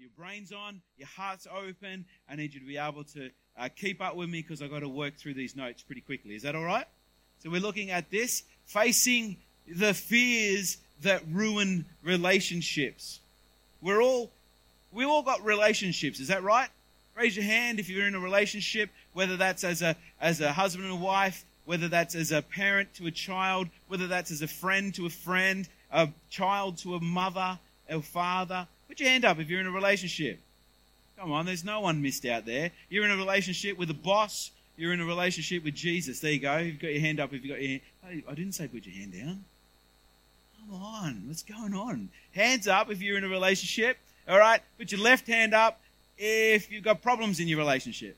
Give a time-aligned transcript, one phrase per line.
[0.00, 2.04] your brain's on, your heart's open.
[2.28, 4.80] I need you to be able to uh, keep up with me because I've got
[4.80, 6.34] to work through these notes pretty quickly.
[6.34, 6.86] Is that all right?
[7.42, 9.36] So we're looking at this facing
[9.68, 13.20] the fears that ruin relationships.
[13.80, 14.30] We're all
[14.92, 16.68] we all got relationships, is that right?
[17.14, 20.90] Raise your hand if you're in a relationship, whether that's as a as a husband
[20.90, 24.94] and wife, whether that's as a parent to a child, whether that's as a friend
[24.94, 27.58] to a friend, a child to a mother,
[27.88, 28.66] a father.
[28.88, 30.40] Put your hand up if you're in a relationship.
[31.18, 32.70] Come on, there's no one missed out there.
[32.88, 34.50] You're in a relationship with a boss.
[34.76, 36.20] You're in a relationship with Jesus.
[36.20, 36.58] There you go.
[36.58, 38.22] You've got your hand up if you've got your hand.
[38.28, 39.44] I didn't say put your hand down.
[40.58, 42.10] Come on, what's going on?
[42.32, 43.98] Hands up if you're in a relationship.
[44.28, 45.80] All right, put your left hand up
[46.18, 48.16] if you've got problems in your relationship.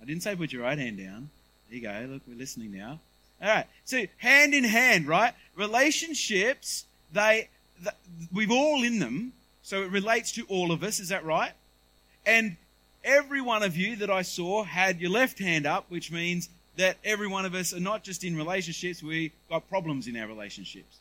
[0.00, 1.30] I didn't say put your right hand down.
[1.68, 2.06] There you go.
[2.12, 2.98] Look, we're listening now.
[3.40, 3.66] All right.
[3.84, 5.34] So hand in hand, right?
[5.54, 7.48] Relationships, they,
[7.82, 7.90] they
[8.32, 9.32] we've all in them.
[9.62, 10.98] So it relates to all of us.
[10.98, 11.52] Is that right?
[12.24, 12.56] And
[13.04, 16.96] every one of you that I saw had your left hand up, which means that
[17.04, 20.98] every one of us are not just in relationships, we got problems in our relationships.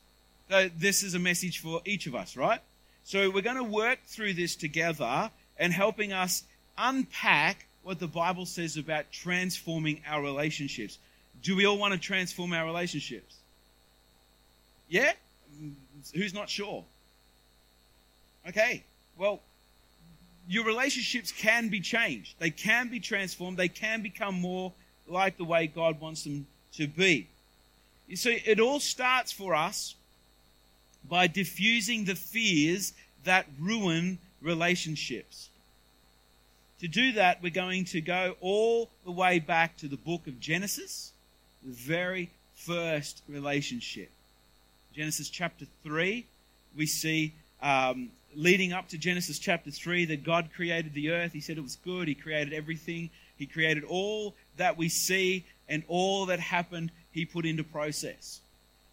[0.49, 2.59] So this is a message for each of us, right?
[3.03, 6.43] So we're going to work through this together and helping us
[6.77, 10.97] unpack what the Bible says about transforming our relationships.
[11.41, 13.35] Do we all want to transform our relationships?
[14.89, 15.13] Yeah?
[16.13, 16.83] Who's not sure?
[18.47, 18.83] Okay,
[19.17, 19.41] well,
[20.47, 22.35] your relationships can be changed.
[22.39, 23.57] They can be transformed.
[23.57, 24.71] They can become more
[25.07, 27.27] like the way God wants them to be.
[28.07, 29.95] You see, it all starts for us
[31.09, 32.93] by diffusing the fears
[33.25, 35.49] that ruin relationships.
[36.79, 40.39] To do that, we're going to go all the way back to the book of
[40.39, 41.11] Genesis,
[41.63, 44.11] the very first relationship.
[44.97, 46.25] Genesis chapter 3,
[46.75, 47.31] we see
[47.61, 51.33] um, leading up to Genesis chapter 3 that God created the earth.
[51.33, 52.07] He said it was good.
[52.07, 53.11] He created everything.
[53.37, 58.39] He created all that we see and all that happened, He put into process.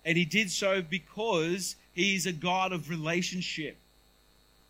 [0.04, 3.78] And He did so because He's a God of relationship.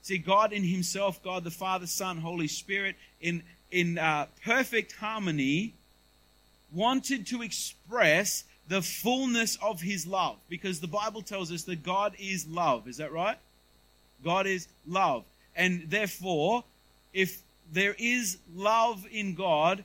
[0.02, 3.42] See, God in Himself, God the Father, Son, Holy Spirit, in,
[3.72, 5.74] in uh, perfect harmony,
[6.72, 10.36] wanted to express the fullness of His love.
[10.48, 12.88] Because the Bible tells us that God is love.
[12.88, 13.38] Is that right?
[14.24, 15.24] God is love.
[15.56, 16.64] And therefore,
[17.12, 17.42] if
[17.72, 19.84] there is love in God,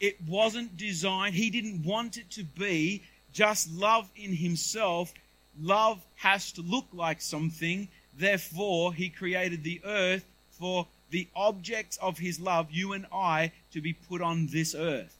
[0.00, 5.12] it wasn't designed, He didn't want it to be just love in Himself.
[5.60, 7.88] Love has to look like something.
[8.16, 13.80] Therefore, He created the earth for the objects of His love, you and I, to
[13.80, 15.16] be put on this earth.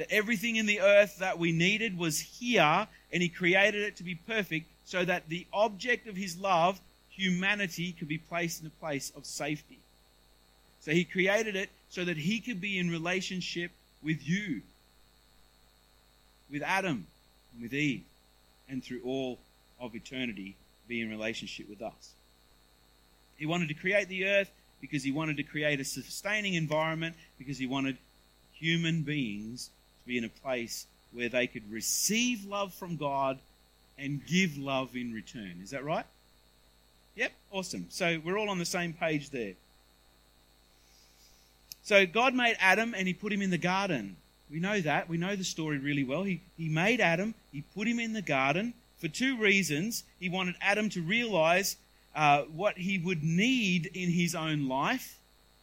[0.00, 4.02] That everything in the earth that we needed was here, and He created it to
[4.02, 6.80] be perfect so that the object of His love,
[7.10, 9.78] humanity, could be placed in a place of safety.
[10.80, 13.72] So He created it so that He could be in relationship
[14.02, 14.62] with you,
[16.50, 17.06] with Adam,
[17.52, 18.04] and with Eve,
[18.70, 19.38] and through all
[19.78, 20.56] of eternity
[20.88, 22.14] be in relationship with us.
[23.36, 24.50] He wanted to create the earth
[24.80, 27.98] because he wanted to create a sustaining environment, because he wanted
[28.54, 29.68] human beings
[30.10, 33.38] be in a place where they could receive love from God
[33.96, 35.60] and give love in return.
[35.62, 36.04] Is that right?
[37.14, 37.86] Yep, awesome.
[37.90, 39.52] So we're all on the same page there.
[41.84, 44.16] So God made Adam and he put him in the garden.
[44.50, 45.08] We know that.
[45.08, 46.24] We know the story really well.
[46.24, 50.02] He, he made Adam, he put him in the garden for two reasons.
[50.18, 51.76] He wanted Adam to realize
[52.16, 55.18] uh, what he would need in his own life.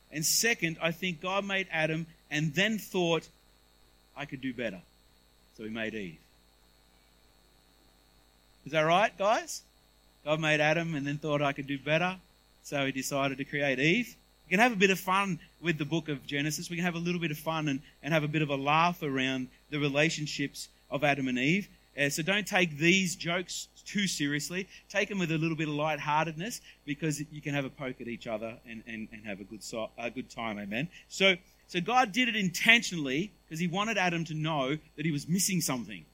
[0.10, 3.28] And second, I think God made Adam and then thought,
[4.18, 4.82] I could do better.
[5.56, 6.18] So he made Eve.
[8.66, 9.62] Is that right, guys?
[10.26, 12.18] God made Adam and then thought I could do better.
[12.64, 14.16] So he decided to create Eve.
[14.46, 16.70] We can have a bit of fun with the book of Genesis.
[16.70, 18.56] We can have a little bit of fun and, and have a bit of a
[18.56, 21.70] laugh around the relationships of Adam and Eve.
[21.98, 24.68] Uh, so don't take these jokes too seriously.
[24.90, 28.08] Take them with a little bit of lightheartedness because you can have a poke at
[28.08, 30.60] each other and, and, and have a good, so, a good time.
[30.60, 30.90] Amen.
[31.10, 31.36] So,
[31.68, 35.62] so God did it intentionally because he wanted Adam to know that he was missing
[35.62, 36.06] something.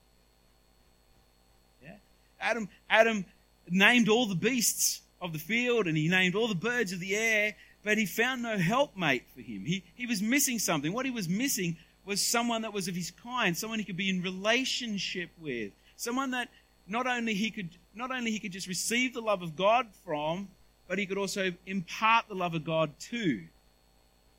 [1.84, 1.96] Yeah?
[2.40, 3.26] Adam, Adam
[3.70, 7.16] named all the beasts of the field and he named all the birds of the
[7.16, 9.66] air, but he found no helpmate for him.
[9.66, 10.94] He, he was missing something.
[10.94, 14.10] What he was missing was someone that was of his kind, someone he could be
[14.10, 16.50] in relationship with, someone that
[16.88, 20.50] not only he could not only he could just receive the love of God from,
[20.88, 23.44] but he could also impart the love of God to.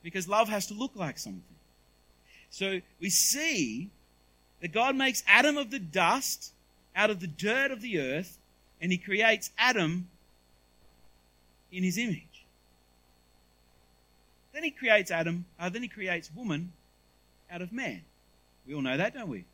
[0.03, 1.43] Because love has to look like something.
[2.55, 3.91] So we see
[4.61, 6.53] that God makes Adam of the dust,
[6.95, 8.39] out of the dirt of the earth,
[8.81, 10.09] and he creates Adam
[11.73, 12.45] in his image.
[14.53, 16.73] Then he creates Adam, uh, then he creates woman
[17.51, 18.03] out of man.
[18.69, 19.45] We all know that, don't we?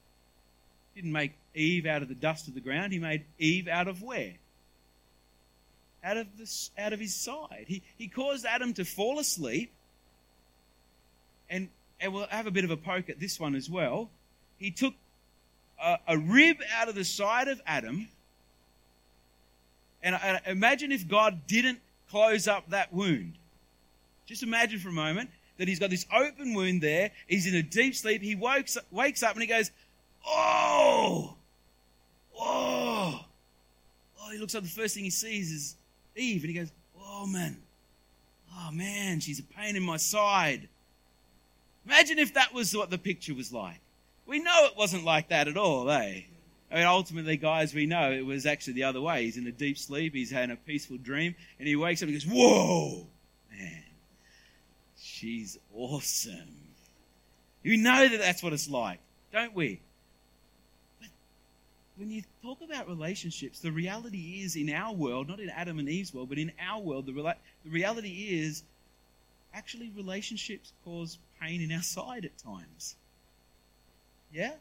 [0.92, 2.92] He didn't make Eve out of the dust of the ground.
[2.92, 4.34] He made Eve out of where?
[6.04, 7.64] Out of, the, out of his side.
[7.66, 9.72] He, he caused Adam to fall asleep.
[11.48, 11.70] And,
[12.00, 14.10] and we'll have a bit of a poke at this one as well.
[14.58, 14.94] He took
[15.82, 18.08] a, a rib out of the side of Adam.
[20.02, 21.80] And, and imagine if God didn't
[22.10, 23.34] close up that wound.
[24.26, 27.10] Just imagine for a moment that he's got this open wound there.
[27.26, 28.22] He's in a deep sleep.
[28.22, 29.70] He wakes, wakes up and he goes,
[30.26, 31.34] Oh!
[32.38, 33.24] Oh!
[34.22, 34.62] Oh, he looks up.
[34.62, 35.76] The first thing he sees is
[36.16, 36.44] Eve.
[36.44, 37.58] And he goes, Oh, man.
[38.56, 40.68] Oh, man, she's a pain in my side.
[41.86, 43.80] Imagine if that was what the picture was like.
[44.26, 46.22] We know it wasn't like that at all, eh?
[46.70, 49.24] I mean, ultimately, guys, we know it was actually the other way.
[49.24, 52.14] He's in a deep sleep, he's having a peaceful dream, and he wakes up and
[52.14, 53.06] goes, Whoa,
[53.50, 53.82] man,
[54.96, 56.56] she's awesome.
[57.64, 59.00] We know that that's what it's like,
[59.32, 59.80] don't we?
[61.00, 61.08] But
[61.96, 65.88] when you talk about relationships, the reality is in our world, not in Adam and
[65.88, 67.34] Eve's world, but in our world, the, rela-
[67.64, 68.62] the reality is
[69.52, 72.96] actually relationships cause pain in our side at times.
[74.32, 74.52] Yeah?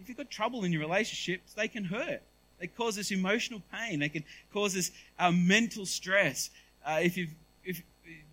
[0.00, 2.22] If you've got trouble in your relationships, they can hurt.
[2.58, 4.00] They cause us emotional pain.
[4.00, 6.50] They can cause us uh, mental stress.
[6.84, 7.30] Uh, if you've,
[7.64, 7.82] if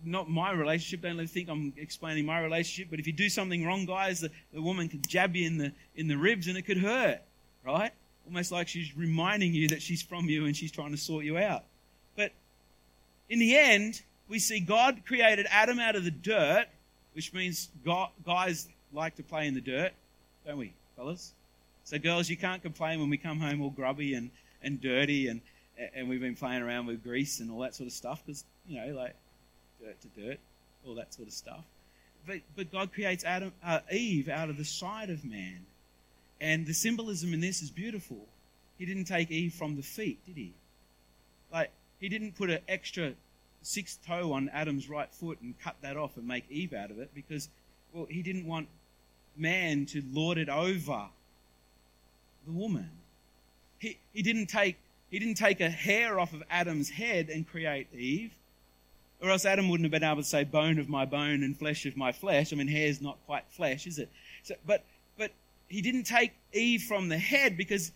[0.04, 3.86] not my relationship, don't think I'm explaining my relationship, but if you do something wrong,
[3.86, 6.78] guys, the, the woman could jab you in the, in the ribs and it could
[6.78, 7.20] hurt,
[7.64, 7.92] right?
[8.26, 11.36] Almost like she's reminding you that she's from you and she's trying to sort you
[11.38, 11.64] out.
[12.16, 12.32] But
[13.28, 16.66] in the end, we see God created Adam out of the dirt,
[17.14, 17.68] which means
[18.24, 19.92] guys like to play in the dirt,
[20.46, 21.32] don't we, fellas?
[21.84, 24.30] So, girls, you can't complain when we come home all grubby and,
[24.62, 25.40] and dirty and,
[25.94, 28.80] and we've been playing around with grease and all that sort of stuff because, you
[28.80, 29.14] know, like
[29.80, 30.38] dirt to dirt,
[30.86, 31.64] all that sort of stuff.
[32.26, 35.66] But, but God creates Adam, uh, Eve out of the side of man.
[36.40, 38.26] And the symbolism in this is beautiful.
[38.78, 40.52] He didn't take Eve from the feet, did he?
[41.52, 41.70] Like,
[42.00, 43.12] he didn't put an extra
[43.64, 46.98] sixth toe on Adam's right foot and cut that off and make Eve out of
[46.98, 47.48] it because,
[47.92, 48.68] well, he didn't want
[49.36, 51.06] man to lord it over
[52.46, 52.90] the woman.
[53.78, 54.76] He, he, didn't take,
[55.10, 58.32] he didn't take a hair off of Adam's head and create Eve,
[59.22, 61.86] or else Adam wouldn't have been able to say bone of my bone and flesh
[61.86, 62.52] of my flesh.
[62.52, 64.10] I mean, hair's not quite flesh, is it?
[64.42, 64.84] So, but,
[65.16, 65.30] but
[65.68, 67.92] he didn't take Eve from the head because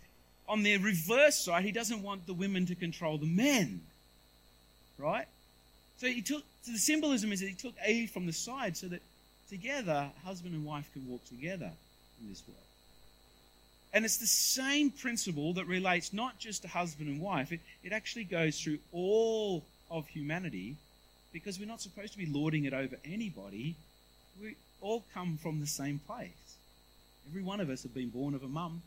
[0.48, 3.82] on the reverse side, he doesn't want the women to control the men.
[4.96, 5.26] Right?
[5.98, 8.88] So he took so the symbolism is that he took Eve from the side so
[8.88, 9.02] that
[9.48, 11.70] together husband and wife can walk together
[12.20, 12.58] in this world.
[13.92, 17.92] And it's the same principle that relates not just to husband and wife, it, it
[17.92, 20.76] actually goes through all of humanity
[21.32, 23.76] because we're not supposed to be lording it over anybody.
[24.40, 26.30] We all come from the same place.
[27.28, 28.82] Every one of us have been born of a mum.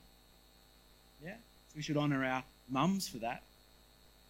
[1.24, 1.34] Yeah?
[1.34, 3.44] So we should honour our mums for that.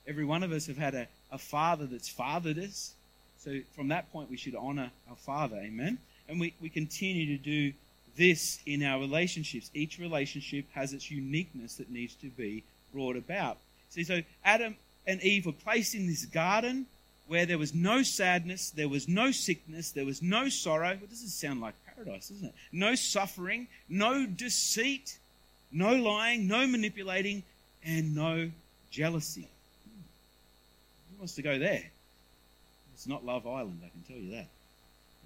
[0.07, 2.93] Every one of us have had a, a father that's fathered us.
[3.39, 5.57] So from that point, we should honour our father.
[5.57, 5.97] Amen?
[6.27, 7.73] And we, we continue to do
[8.17, 9.71] this in our relationships.
[9.73, 12.63] Each relationship has its uniqueness that needs to be
[12.93, 13.57] brought about.
[13.89, 14.75] See, so Adam
[15.07, 16.85] and Eve were placed in this garden
[17.27, 20.89] where there was no sadness, there was no sickness, there was no sorrow.
[20.89, 22.53] Well, this does sound like paradise, doesn't it?
[22.71, 25.17] No suffering, no deceit,
[25.71, 27.43] no lying, no manipulating,
[27.85, 28.51] and no
[28.89, 29.47] jealousy.
[31.21, 31.83] Wants to go there?
[32.95, 34.47] It's not Love Island, I can tell you that.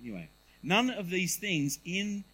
[0.03, 0.27] Anyway,
[0.61, 2.25] none of these things in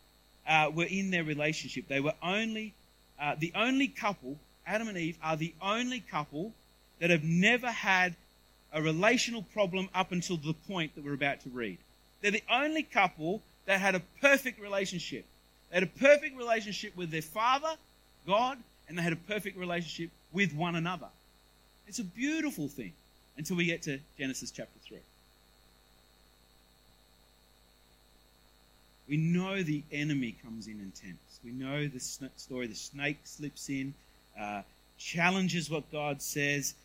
[0.47, 1.87] uh, were in their relationship.
[1.87, 2.73] They were only
[3.19, 4.37] uh, the only couple.
[4.65, 6.53] Adam and Eve are the only couple
[6.97, 8.15] that have never had
[8.73, 11.77] a relational problem up until the point that we're about to read.
[12.21, 15.23] They're the only couple that had a perfect relationship.
[15.69, 17.75] They had a perfect relationship with their father,
[18.25, 18.57] God,
[18.89, 21.09] and they had a perfect relationship with one another.
[21.87, 22.93] It's a beautiful thing
[23.41, 24.97] until we get to Genesis chapter 3.
[29.09, 31.39] We know the enemy comes in and tempts.
[31.43, 32.67] We know the story.
[32.67, 33.95] The snake slips in,
[34.39, 34.61] uh,
[34.99, 36.75] challenges what God says.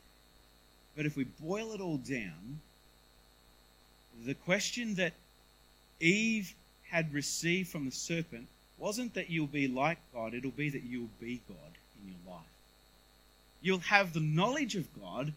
[0.97, 2.61] But if we boil it all down,
[4.25, 5.13] the question that
[6.01, 6.55] Eve
[6.89, 8.47] had received from the serpent
[8.79, 11.73] wasn't that you'll be like God, it'll be that you'll be God
[12.03, 12.47] in your life.
[13.61, 15.35] You'll have the knowledge of God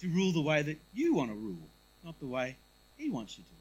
[0.00, 1.68] to rule the way that you want to rule,
[2.04, 2.56] not the way
[2.96, 3.60] He wants you to rule.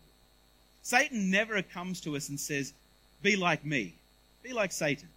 [0.84, 2.74] Satan never comes to us and says,
[3.22, 3.94] Be like me.
[4.44, 5.10] Be like Satan,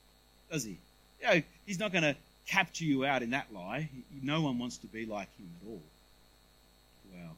[0.50, 0.76] does he?
[1.20, 3.88] You know, he's not going to capture you out in that lie.
[4.22, 5.82] No one wants to be like him at all.
[7.12, 7.36] Well,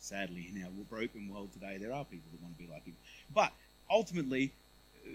[0.00, 2.94] Sadly, in our broken world today, there are people that want to be like him.
[3.34, 3.52] But
[3.90, 4.52] ultimately,
[5.06, 5.10] uh,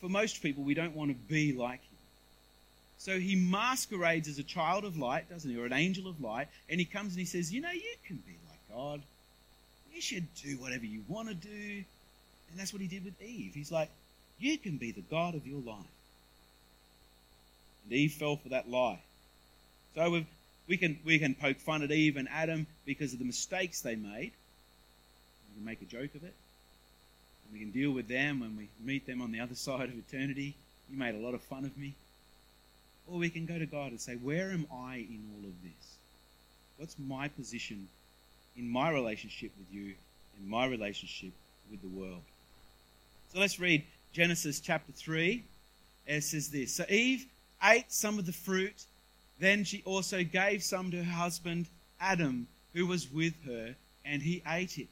[0.00, 1.93] for most people, we don't want to be like him.
[3.04, 6.48] So he masquerades as a child of light, doesn't he, or an angel of light,
[6.70, 9.02] and he comes and he says, You know, you can be like God.
[9.94, 11.84] You should do whatever you want to do.
[12.50, 13.52] And that's what he did with Eve.
[13.52, 13.90] He's like,
[14.38, 15.84] You can be the God of your life.
[17.84, 19.00] And Eve fell for that lie.
[19.94, 20.24] So
[20.66, 23.96] we can, we can poke fun at Eve and Adam because of the mistakes they
[23.96, 24.32] made.
[25.50, 26.34] We can make a joke of it.
[27.44, 29.98] And we can deal with them when we meet them on the other side of
[29.98, 30.54] eternity.
[30.90, 31.92] You made a lot of fun of me.
[33.06, 35.96] Or we can go to God and say, Where am I in all of this?
[36.78, 37.88] What's my position
[38.56, 39.94] in my relationship with you,
[40.40, 41.32] in my relationship
[41.70, 42.22] with the world?
[43.32, 45.42] So let's read Genesis chapter 3.
[46.06, 47.26] It says this So Eve
[47.62, 48.84] ate some of the fruit,
[49.38, 51.66] then she also gave some to her husband
[52.00, 54.88] Adam, who was with her, and he ate it.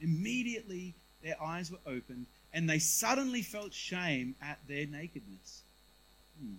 [0.00, 5.62] Immediately their eyes were opened, and they suddenly felt shame at their nakedness.
[6.40, 6.54] Hmm.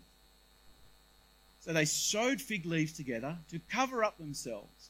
[1.62, 4.90] So they sewed fig leaves together to cover up themselves.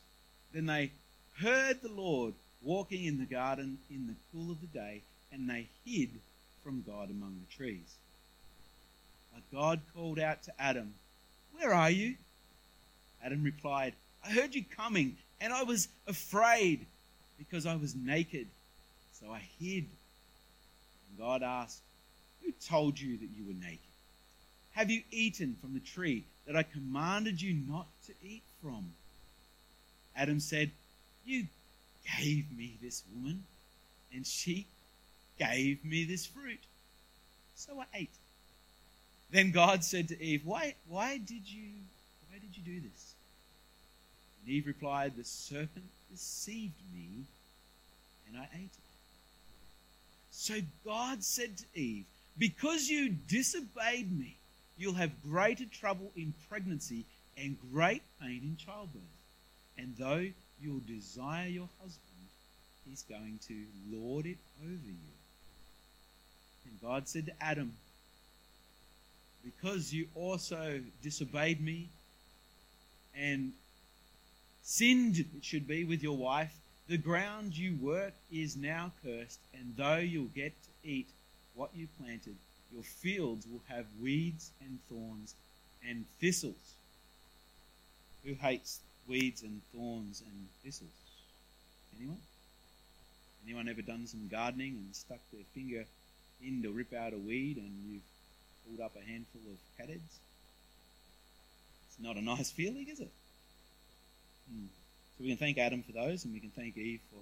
[0.53, 0.91] Then they
[1.39, 5.67] heard the Lord walking in the garden in the cool of the day, and they
[5.85, 6.09] hid
[6.63, 7.95] from God among the trees.
[9.33, 10.93] But God called out to Adam,
[11.57, 12.15] Where are you?
[13.23, 13.93] Adam replied,
[14.25, 16.85] I heard you coming, and I was afraid
[17.37, 18.47] because I was naked,
[19.19, 19.85] so I hid.
[21.09, 21.79] And God asked,
[22.43, 23.79] Who told you that you were naked?
[24.73, 28.93] Have you eaten from the tree that I commanded you not to eat from?
[30.15, 30.71] Adam said,
[31.23, 31.45] You
[32.17, 33.43] gave me this woman,
[34.11, 34.65] and she
[35.37, 36.59] gave me this fruit.
[37.55, 38.09] So I ate.
[39.29, 41.69] Then God said to Eve, Why, why did you
[42.31, 43.13] why did you do this?
[44.41, 47.25] And Eve replied, The serpent deceived me,
[48.27, 48.89] and I ate it.
[50.31, 52.05] So God said to Eve,
[52.39, 54.37] Because you disobeyed me,
[54.79, 57.03] you'll have greater trouble in pregnancy
[57.37, 59.01] and great pain in childbirth.
[59.77, 60.25] And though
[60.61, 62.03] you'll desire your husband,
[62.89, 65.13] he's going to lord it over you.
[66.65, 67.73] And God said to Adam,
[69.43, 71.89] Because you also disobeyed me
[73.17, 73.51] and
[74.63, 76.53] sinned, it should be, with your wife,
[76.87, 81.07] the ground you work is now cursed, and though you'll get to eat
[81.53, 82.35] what you planted,
[82.73, 85.33] your fields will have weeds and thorns
[85.87, 86.75] and thistles.
[88.25, 90.89] Who hates weeds and thorns and thistles?
[91.97, 92.19] Anyone?
[93.45, 95.85] Anyone ever done some gardening and stuck their finger
[96.45, 98.01] in to rip out a weed and you've
[98.67, 100.19] pulled up a handful of catheads?
[101.87, 103.11] It's not a nice feeling, is it?
[104.51, 104.65] Hmm.
[105.17, 107.19] So we can thank Adam for those and we can thank Eve for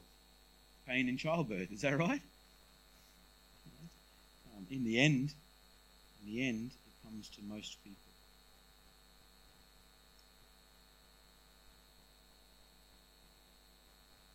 [0.92, 1.72] pain in childbirth.
[1.72, 2.22] Is that right?
[4.58, 5.34] Um, in the end,
[6.24, 7.96] in the end, it comes to most people.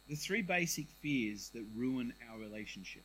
[0.09, 3.03] The three basic fears that ruin our relationship.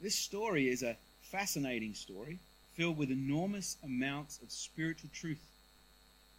[0.00, 2.38] This story is a fascinating story
[2.74, 5.40] filled with enormous amounts of spiritual truth.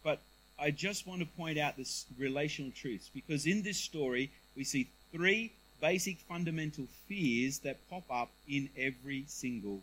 [0.02, 0.20] But
[0.58, 4.88] I just want to point out this relational truths because in this story we see
[5.12, 9.80] three basic fundamental fears that pop up in every single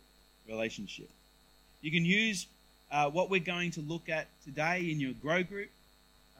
[0.48, 1.10] relationship.
[1.82, 2.46] You can use
[2.90, 5.70] uh, what we're going to look at today in your grow group,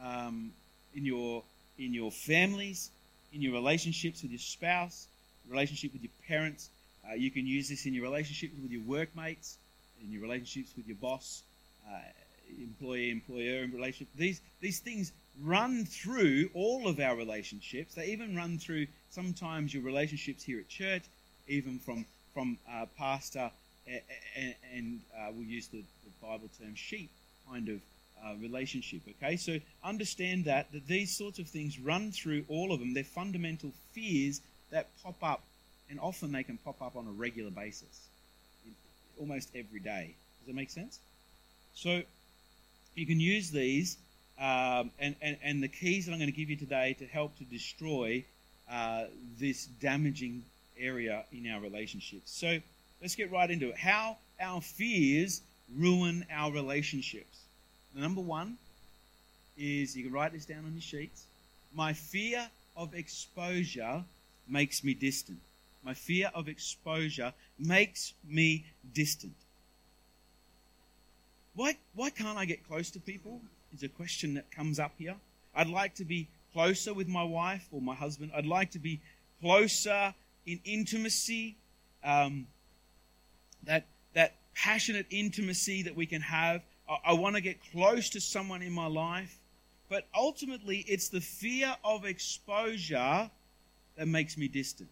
[0.02, 0.52] um,
[0.94, 1.42] in your
[1.78, 2.90] in your families,
[3.32, 5.06] in your relationships with your spouse,
[5.48, 6.70] relationship with your parents.
[7.08, 9.56] Uh, you can use this in your relationships with your workmates,
[10.02, 11.42] in your relationships with your boss,
[11.88, 11.98] uh,
[12.60, 14.08] employee employer relationship.
[14.16, 17.94] These these things run through all of our relationships.
[17.94, 21.02] They even run through sometimes your relationships here at church,
[21.46, 22.04] even from
[22.34, 23.50] from uh, pastor
[24.36, 27.10] and, and uh, we'll use the, the, Bible term sheep
[27.50, 27.80] kind of
[28.24, 29.02] uh, relationship.
[29.08, 32.92] Okay, so understand that that these sorts of things run through all of them.
[32.92, 34.40] They're fundamental fears
[34.70, 35.42] that pop up,
[35.88, 38.08] and often they can pop up on a regular basis,
[39.18, 40.14] almost every day.
[40.40, 40.98] Does that make sense?
[41.74, 42.02] So
[42.94, 43.96] you can use these
[44.38, 47.36] um, and, and, and the keys that I'm going to give you today to help
[47.38, 48.24] to destroy
[48.70, 49.04] uh,
[49.38, 50.42] this damaging
[50.78, 52.30] area in our relationships.
[52.30, 52.58] So
[53.00, 53.76] let's get right into it.
[53.76, 55.40] How our fears
[55.76, 57.44] ruin our relationships.
[57.94, 58.58] The number one
[59.56, 61.24] is you can write this down on your sheets.
[61.74, 64.04] My fear of exposure
[64.48, 65.38] makes me distant.
[65.84, 68.64] My fear of exposure makes me
[68.94, 69.34] distant.
[71.54, 73.40] Why, why can't I get close to people?
[73.74, 75.16] Is a question that comes up here.
[75.54, 78.32] I'd like to be closer with my wife or my husband.
[78.34, 79.00] I'd like to be
[79.40, 80.14] closer
[80.46, 81.56] in intimacy.
[82.02, 82.46] Um,
[83.64, 86.62] that that passionate intimacy that we can have.
[86.88, 89.38] I, I want to get close to someone in my life.
[89.88, 93.30] But ultimately, it's the fear of exposure
[93.96, 94.90] that makes me distant.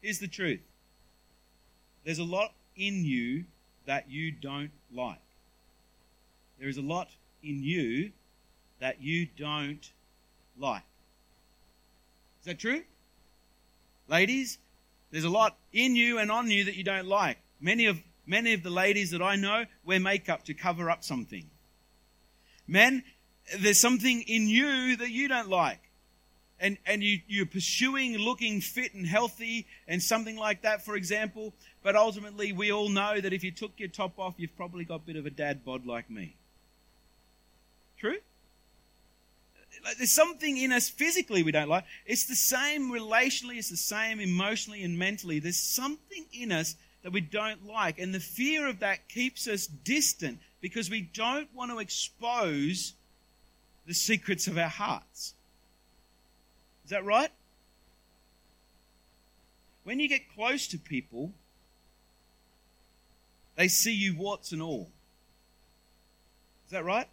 [0.00, 0.60] Here's the truth
[2.04, 3.44] there's a lot in you
[3.86, 5.18] that you don't like.
[6.58, 7.08] There is a lot
[7.44, 8.12] in you
[8.80, 9.90] that you don't
[10.58, 10.82] like.
[12.40, 12.82] Is that true?
[14.08, 14.58] Ladies,
[15.10, 17.38] there's a lot in you and on you that you don't like.
[17.60, 21.48] Many of many of the ladies that I know wear makeup to cover up something.
[22.66, 23.04] Men,
[23.58, 25.80] there's something in you that you don't like.
[26.60, 31.52] And, and you, you're pursuing looking fit and healthy and something like that, for example.
[31.82, 34.96] But ultimately, we all know that if you took your top off, you've probably got
[34.96, 36.36] a bit of a dad bod like me.
[38.04, 38.18] True?
[39.82, 41.84] Like, there's something in us physically we don't like.
[42.04, 45.38] It's the same relationally, it's the same emotionally and mentally.
[45.38, 47.98] There's something in us that we don't like.
[47.98, 52.92] And the fear of that keeps us distant because we don't want to expose
[53.86, 55.32] the secrets of our hearts.
[56.84, 57.30] Is that right?
[59.84, 61.32] When you get close to people,
[63.56, 64.90] they see you warts and all.
[66.66, 67.08] Is that right?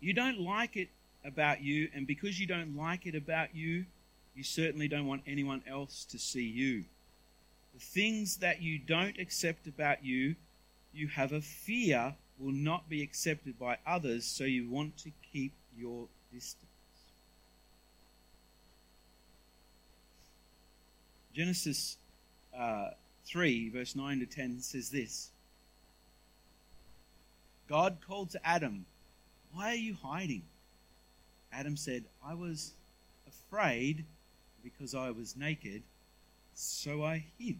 [0.00, 0.88] You don't like it
[1.24, 3.86] about you, and because you don't like it about you,
[4.34, 6.84] you certainly don't want anyone else to see you.
[7.74, 10.36] The things that you don't accept about you,
[10.92, 15.52] you have a fear will not be accepted by others, so you want to keep
[15.76, 16.66] your distance.
[21.34, 21.96] Genesis
[22.56, 22.90] uh,
[23.26, 25.30] 3, verse 9 to 10 says this
[27.68, 28.86] God called to Adam,
[29.56, 30.42] Why are you hiding?
[31.50, 32.72] Adam said, I was
[33.26, 34.04] afraid
[34.62, 35.82] because I was naked,
[36.54, 37.56] so I hid.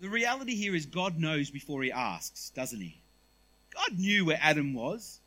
[0.00, 2.96] The reality here is God knows before he asks, doesn't he?
[3.72, 5.20] God knew where Adam was.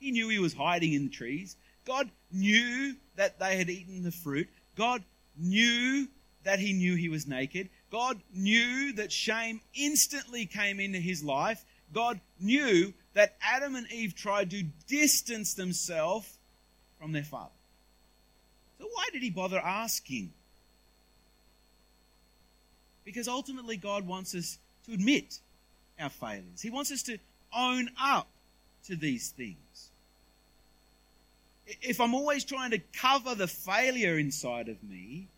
[0.00, 1.54] He knew he was hiding in the trees.
[1.84, 4.48] God knew that they had eaten the fruit.
[4.74, 5.02] God
[5.36, 6.08] knew
[6.44, 7.68] that he knew he was naked.
[7.90, 11.62] God knew that shame instantly came into his life.
[11.92, 16.38] God knew that Adam and Eve tried to distance themselves
[16.98, 17.50] from their father.
[18.78, 20.32] So why did he bother asking?
[23.04, 25.40] Because ultimately, God wants us to admit
[26.00, 27.18] our failings, He wants us to
[27.54, 28.28] own up
[28.86, 29.90] to these things.
[31.66, 35.28] If I'm always trying to cover the failure inside of me,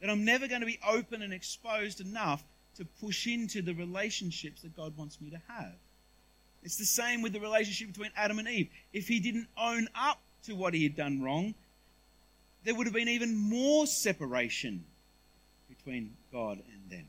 [0.00, 2.42] then I'm never going to be open and exposed enough
[2.76, 5.74] to push into the relationships that God wants me to have.
[6.62, 8.68] It's the same with the relationship between Adam and Eve.
[8.92, 11.54] If he didn't own up to what he had done wrong,
[12.64, 14.84] there would have been even more separation
[15.68, 17.06] between God and them.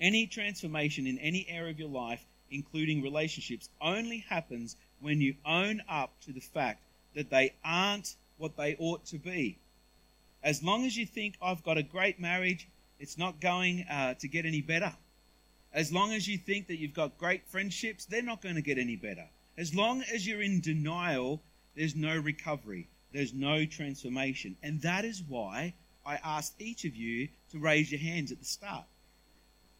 [0.00, 5.82] Any transformation in any area of your life, including relationships, only happens when you own
[5.88, 6.82] up to the fact
[7.14, 9.58] that they aren't what they ought to be.
[10.42, 12.68] As long as you think, I've got a great marriage,
[13.00, 14.92] it's not going uh, to get any better.
[15.72, 18.78] As long as you think that you've got great friendships, they're not going to get
[18.78, 19.26] any better.
[19.56, 21.42] As long as you're in denial,
[21.74, 24.56] there's no recovery there's no transformation.
[24.62, 28.44] And that is why I asked each of you to raise your hands at the
[28.44, 28.84] start.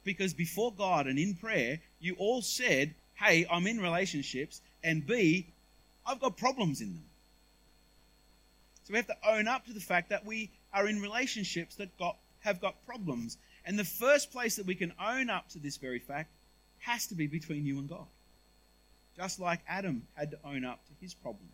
[0.04, 5.48] Because before God and in prayer, you all said, Hey, I'm in relationships, and B,
[6.06, 7.04] I've got problems in them.
[8.84, 11.98] So we have to own up to the fact that we are in relationships that
[11.98, 13.36] got, have got problems.
[13.68, 16.30] And the first place that we can own up to this very fact
[16.78, 18.06] has to be between you and God.
[19.14, 21.50] Just like Adam had to own up to his problem.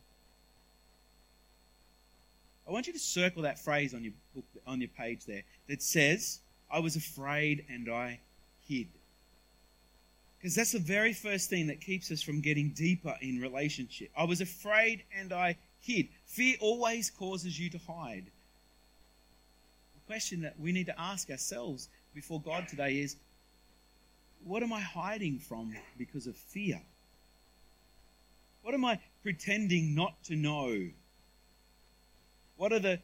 [2.69, 5.83] I want you to circle that phrase on your book, on your page there that
[5.83, 6.39] says,
[6.71, 8.21] I was afraid and I
[8.69, 8.87] hid.
[10.39, 14.11] Because that's the very first thing that keeps us from getting deeper in relationship.
[14.17, 16.07] I was afraid and I hid.
[16.27, 18.27] Fear always causes you to hide.
[19.95, 23.17] The question that we need to ask ourselves before God today is
[24.45, 26.81] what am I hiding from because of fear?
[28.63, 30.89] What am I pretending not to know
[32.57, 33.01] what are the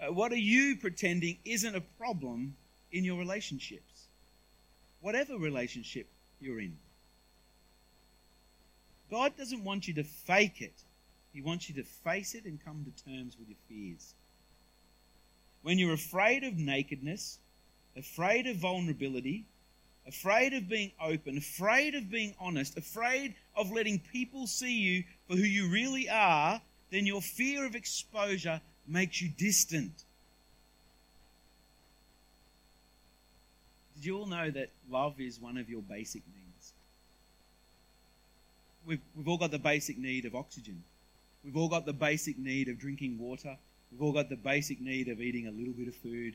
[0.00, 2.56] uh, what are you pretending isn't a problem
[2.92, 4.06] in your relationships?
[5.00, 6.06] Whatever relationship
[6.40, 6.76] you're in.
[9.10, 10.74] God doesn't want you to fake it.
[11.32, 14.14] He wants you to face it and come to terms with your fears.
[15.62, 17.38] When you're afraid of nakedness,
[18.00, 19.44] afraid of vulnerability,
[20.06, 25.36] afraid of being open, afraid of being honest, afraid of letting people see you for
[25.36, 26.60] who you really are,
[26.90, 29.92] then your fear of exposure makes you distant.
[33.94, 36.72] Did you all know that love is one of your basic needs?
[38.86, 40.82] We've, we've all got the basic need of oxygen.
[41.44, 43.56] We've all got the basic need of drinking water.
[43.92, 46.34] We've all got the basic need of eating a little bit of food.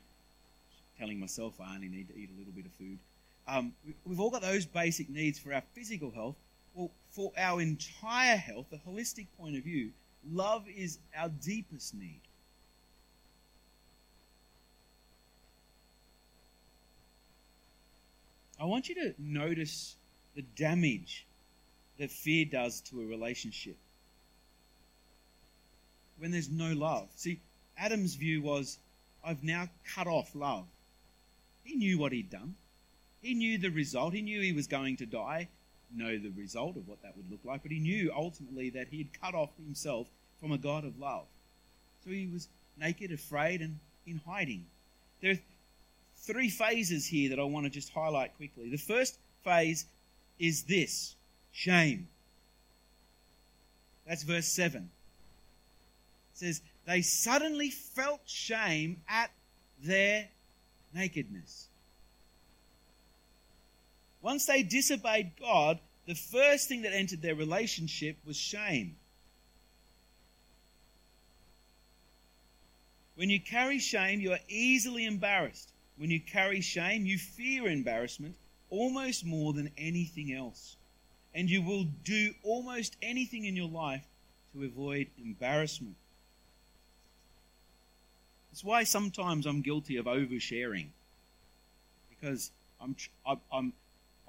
[1.00, 2.98] Telling myself I only need to eat a little bit of food.
[3.48, 3.74] Um,
[4.06, 6.36] we've all got those basic needs for our physical health.
[6.74, 9.92] Well, for our entire health, the holistic point of view,
[10.32, 12.22] love is our deepest need.
[18.60, 19.96] I want you to notice
[20.36, 21.26] the damage
[22.00, 23.78] that fear does to a relationship
[26.18, 27.10] when there's no love.
[27.16, 27.40] See,
[27.78, 28.78] Adam's view was,
[29.24, 30.66] I've now cut off love.
[31.66, 32.56] He knew what he'd done.
[33.22, 34.14] He knew the result.
[34.14, 35.50] He knew he was going to die.
[35.94, 39.00] Know the result of what that would look like, but he knew ultimately that he
[39.00, 40.08] had cut off himself
[40.40, 41.26] from a God of love.
[42.04, 42.48] So he was
[42.78, 44.66] naked, afraid, and in hiding.
[45.22, 45.40] There are
[46.18, 48.70] three phases here that I want to just highlight quickly.
[48.70, 49.86] The first phase
[50.38, 51.16] is this
[51.52, 52.08] shame.
[54.08, 54.84] That's verse 7.
[56.34, 59.32] It says, They suddenly felt shame at
[59.82, 60.28] their
[60.96, 61.68] nakedness.
[64.22, 68.96] Once they disobeyed God, the first thing that entered their relationship was shame.
[73.16, 75.72] When you carry shame, you are easily embarrassed.
[75.98, 78.36] When you carry shame, you fear embarrassment
[78.70, 80.76] almost more than anything else.
[81.34, 84.06] And you will do almost anything in your life
[84.54, 85.96] to avoid embarrassment.
[88.56, 90.88] It's why sometimes I'm guilty of oversharing.
[92.10, 92.96] Because I'm,
[93.52, 93.74] I'm,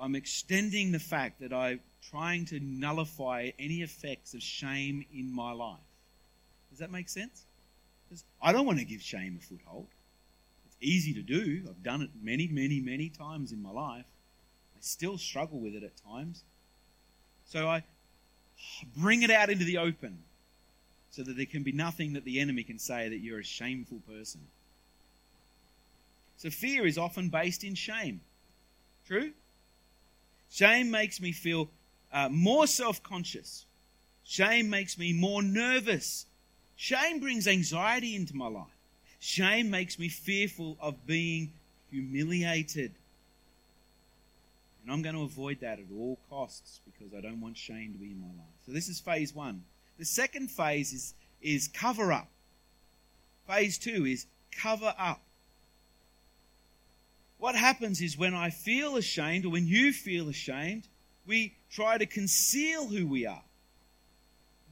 [0.00, 1.78] I'm extending the fact that I'm
[2.10, 5.78] trying to nullify any effects of shame in my life.
[6.70, 7.44] Does that make sense?
[8.08, 9.86] Because I don't want to give shame a foothold
[10.66, 11.62] It's easy to do.
[11.68, 14.06] I've done it many, many, many times in my life.
[14.74, 16.42] I still struggle with it at times.
[17.44, 17.84] So I
[18.96, 20.18] bring it out into the open
[21.16, 24.00] so that there can be nothing that the enemy can say that you're a shameful
[24.06, 24.42] person.
[26.36, 28.20] So fear is often based in shame.
[29.06, 29.30] True?
[30.50, 31.70] Shame makes me feel
[32.12, 33.64] uh, more self conscious.
[34.24, 36.26] Shame makes me more nervous.
[36.76, 38.66] Shame brings anxiety into my life.
[39.18, 41.52] Shame makes me fearful of being
[41.90, 42.92] humiliated.
[44.82, 47.98] And I'm going to avoid that at all costs because I don't want shame to
[47.98, 48.54] be in my life.
[48.66, 49.62] So this is phase one.
[49.98, 52.28] The second phase is, is cover up.
[53.46, 55.22] Phase two is cover up.
[57.38, 60.88] What happens is when I feel ashamed or when you feel ashamed,
[61.26, 63.42] we try to conceal who we are,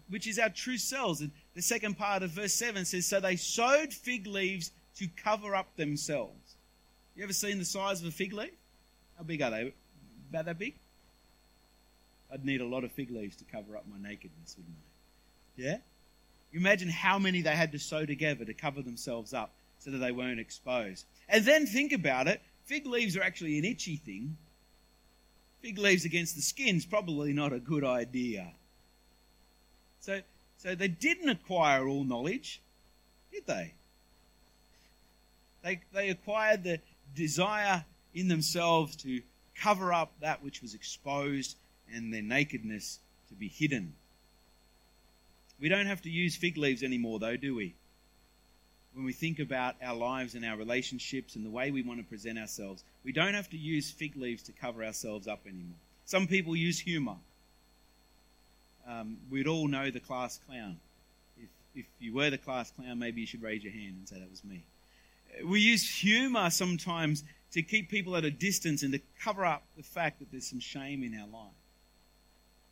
[0.09, 1.21] which is our true selves.
[1.21, 5.55] And the second part of verse 7 says, So they sewed fig leaves to cover
[5.55, 6.57] up themselves.
[7.15, 8.51] You ever seen the size of a fig leaf?
[9.17, 9.73] How big are they?
[10.31, 10.75] About that big?
[12.33, 14.94] I'd need a lot of fig leaves to cover up my nakedness, wouldn't I?
[15.57, 15.79] Yeah?
[16.53, 19.99] You imagine how many they had to sew together to cover themselves up so that
[19.99, 21.05] they weren't exposed.
[21.29, 24.37] And then think about it fig leaves are actually an itchy thing.
[25.61, 28.53] Fig leaves against the skin is probably not a good idea.
[30.01, 30.21] So
[30.59, 32.63] so they didn't acquire all knowledge,
[33.31, 33.75] did they?
[35.63, 36.81] They, they acquired the
[37.15, 39.21] desire in themselves to
[39.55, 41.57] cover up that which was exposed
[41.93, 43.95] and their nakedness to be hidden.
[45.61, 47.75] We don't have to use fig leaves anymore, though, do we?
[48.95, 52.05] When we think about our lives and our relationships and the way we want to
[52.05, 55.77] present ourselves, we don't have to use fig leaves to cover ourselves up anymore.
[56.05, 57.17] Some people use humor
[58.87, 60.79] um, we'd all know the class clown.
[61.39, 64.19] If, if you were the class clown, maybe you should raise your hand and say
[64.19, 64.65] that was me.
[65.45, 69.83] We use humor sometimes to keep people at a distance and to cover up the
[69.83, 71.53] fact that there's some shame in our life.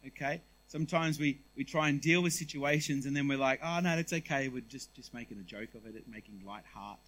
[0.09, 0.41] Okay?
[0.73, 4.15] Sometimes we, we try and deal with situations and then we're like, oh, no, that's
[4.15, 4.49] okay.
[4.49, 6.99] We're just, just making a joke of it, making light heart.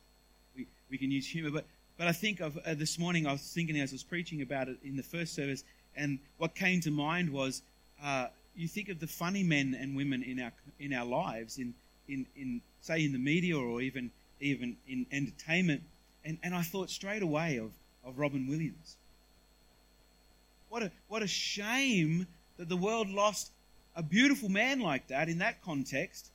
[0.55, 1.51] We, we can use humor.
[1.51, 1.65] But,
[1.97, 4.69] but I think of, uh, this morning I was thinking as I was preaching about
[4.69, 5.65] it in the first service,
[5.97, 7.63] and what came to mind was
[8.03, 11.73] uh, you think of the funny men and women in our in our lives, in
[12.07, 15.81] in, in say in the media or even even in entertainment,
[16.23, 17.71] and, and I thought straight away of,
[18.05, 18.97] of Robin Williams.
[20.69, 22.27] What a what a shame
[22.59, 23.51] that the world lost
[23.97, 26.31] a beautiful man like that in that context,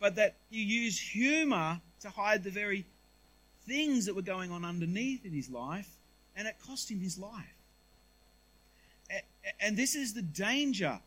[0.00, 2.84] but that you use humor to hide the very
[3.66, 5.88] things that were going on underneath in his life
[6.36, 7.54] and it cost him his life.
[9.60, 10.98] And this is the danger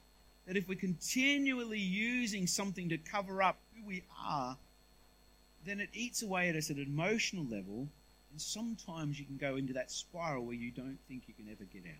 [0.46, 4.58] that if we're continually using something to cover up who we are,
[5.66, 7.90] then it eats away at us at an emotional level,
[8.32, 11.66] and sometimes you can go into that spiral where you don't think you can ever
[11.66, 12.00] get out.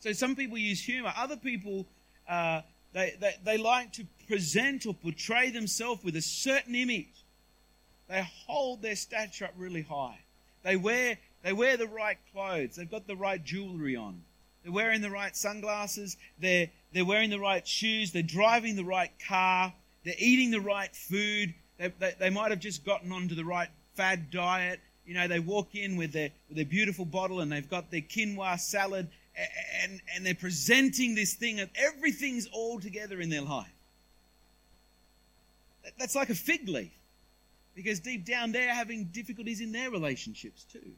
[0.00, 1.86] So some people use humor, other people
[2.28, 2.62] uh,
[2.92, 7.24] they, they, they like to present or portray themselves with a certain image.
[8.08, 10.18] They hold their stature up really high.
[10.62, 12.76] They wear, they wear the right clothes.
[12.76, 14.22] They've got the right jewelry on.
[14.62, 16.16] They're wearing the right sunglasses.
[16.40, 18.12] They're, they're wearing the right shoes.
[18.12, 19.72] They're driving the right car.
[20.04, 21.54] They're eating the right food.
[21.78, 24.80] They, they, they might have just gotten onto the right fad diet.
[25.04, 28.00] You know, they walk in with their, with their beautiful bottle and they've got their
[28.00, 29.08] quinoa salad
[29.82, 33.72] and, and they're presenting this thing of everything's all together in their life.
[35.98, 36.92] That's like a fig leaf
[37.74, 40.92] because deep down they're having difficulties in their relationships too.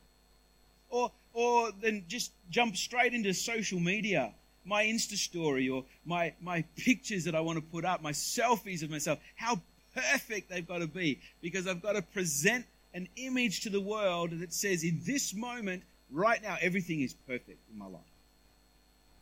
[0.88, 4.32] Or, or then just jump straight into social media,
[4.64, 8.82] my Insta story or my, my pictures that I want to put up, my selfies
[8.82, 9.60] of myself, how
[9.94, 14.30] perfect they've got to be because I've got to present an image to the world
[14.40, 18.00] that says in this moment, right now, everything is perfect in my life.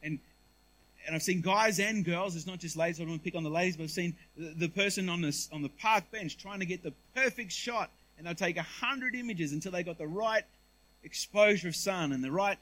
[0.06, 0.18] And
[1.06, 2.34] and I've seen guys and girls.
[2.34, 2.98] It's not just ladies.
[2.98, 5.20] I don't want to pick on the ladies, but I've seen the, the person on
[5.20, 8.62] the on the park bench trying to get the perfect shot, and they'll take a
[8.62, 10.44] hundred images until they got the right
[11.04, 12.58] exposure of sun and the right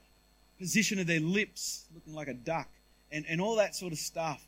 [0.59, 2.67] position of their lips, looking like a duck,
[3.11, 4.45] and and all that sort of stuff,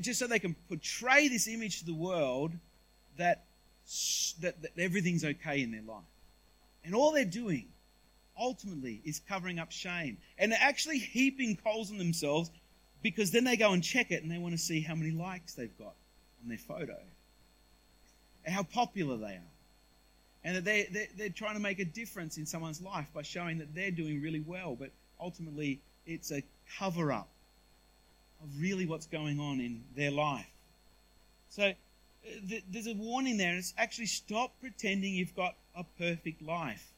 [0.00, 2.52] just so they can portray this image to the world
[3.16, 3.44] that
[4.40, 6.04] that, that everything's okay in their life.
[6.84, 7.66] And all they're doing
[8.38, 10.18] ultimately is covering up shame.
[10.38, 12.50] And they're actually heaping coals on themselves
[13.02, 15.54] because then they go and check it and they want to see how many likes
[15.54, 15.94] they've got
[16.42, 16.98] on their photo,
[18.44, 19.52] and how popular they are.
[20.44, 23.58] And that they, they're, they're trying to make a difference in someone's life by showing
[23.58, 26.42] that they're doing really well, but ultimately it's a
[26.78, 27.28] cover up
[28.42, 30.46] of really what's going on in their life.
[31.48, 31.74] So uh,
[32.70, 36.92] there's a warning there, and it's actually stop pretending you've got a perfect life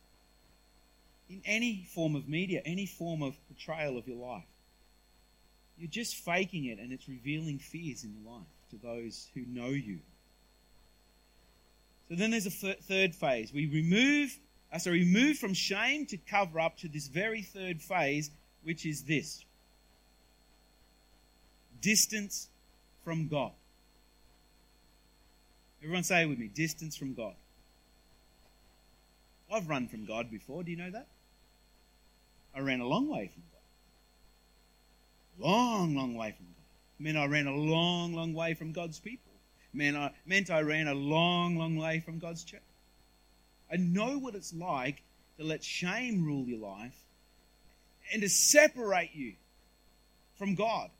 [1.28, 4.46] in any form of media, any form of portrayal of your life.
[5.78, 9.68] You're just faking it and it's revealing fears in your life to those who know
[9.68, 10.00] you.
[12.08, 13.52] So then there's a third phase.
[13.52, 14.36] We remove,
[14.72, 18.30] uh, so we move from shame to cover up to this very third phase,
[18.62, 19.44] which is this
[21.80, 22.48] distance
[23.04, 23.52] from God.
[25.82, 27.34] Everyone say it with me distance from God.
[29.52, 30.62] I've run from God before.
[30.62, 31.06] Do you know that?
[32.58, 33.44] I ran a long way from
[35.38, 35.46] God.
[35.46, 36.64] Long, long way from God.
[36.98, 39.30] Meant I ran a long, long way from God's people.
[39.72, 42.60] Meant I, meant I ran a long, long way from God's church.
[43.72, 45.04] I know what it's like
[45.38, 46.96] to let shame rule your life
[48.12, 49.34] and to separate you
[50.36, 50.90] from God.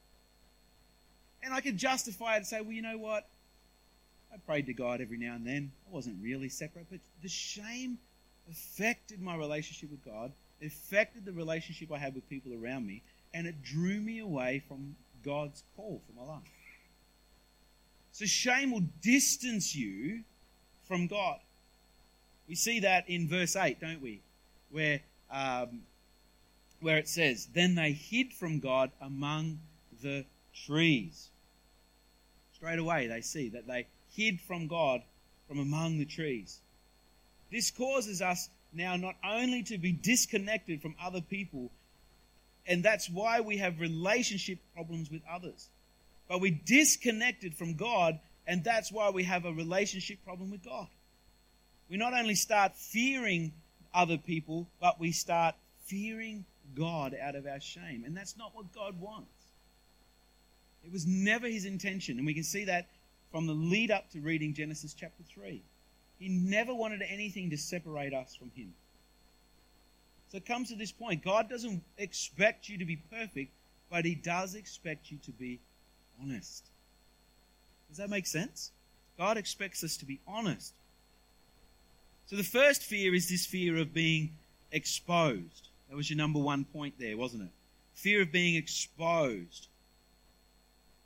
[1.42, 3.26] And I could justify it and say, well, you know what?
[4.32, 5.72] I prayed to God every now and then.
[5.90, 7.98] I wasn't really separate, but the shame
[8.48, 10.30] affected my relationship with God
[10.62, 13.02] affected the relationship I had with people around me,
[13.34, 16.42] and it drew me away from God's call for my life.
[18.12, 20.20] So shame will distance you
[20.86, 21.38] from God.
[22.48, 24.22] We see that in verse 8, don't we?
[24.70, 25.82] Where, um,
[26.80, 29.60] where it says, Then they hid from God among
[30.02, 31.28] the trees.
[32.54, 35.02] Straight away, they see that they hid from God
[35.46, 36.58] from among the trees.
[37.52, 41.70] This causes us now not only to be disconnected from other people,
[42.66, 45.68] and that's why we have relationship problems with others,
[46.28, 50.88] but we're disconnected from God, and that's why we have a relationship problem with God.
[51.88, 53.52] We not only start fearing
[53.94, 55.54] other people, but we start
[55.86, 59.30] fearing God out of our shame, and that's not what God wants.
[60.84, 62.88] It was never his intention, and we can see that
[63.30, 65.62] from the lead up to reading Genesis chapter 3.
[66.18, 68.74] He never wanted anything to separate us from Him.
[70.30, 73.52] So it comes to this point God doesn't expect you to be perfect,
[73.90, 75.60] but He does expect you to be
[76.20, 76.64] honest.
[77.88, 78.72] Does that make sense?
[79.16, 80.74] God expects us to be honest.
[82.26, 84.32] So the first fear is this fear of being
[84.70, 85.68] exposed.
[85.88, 87.50] That was your number one point there, wasn't it?
[87.94, 89.68] Fear of being exposed.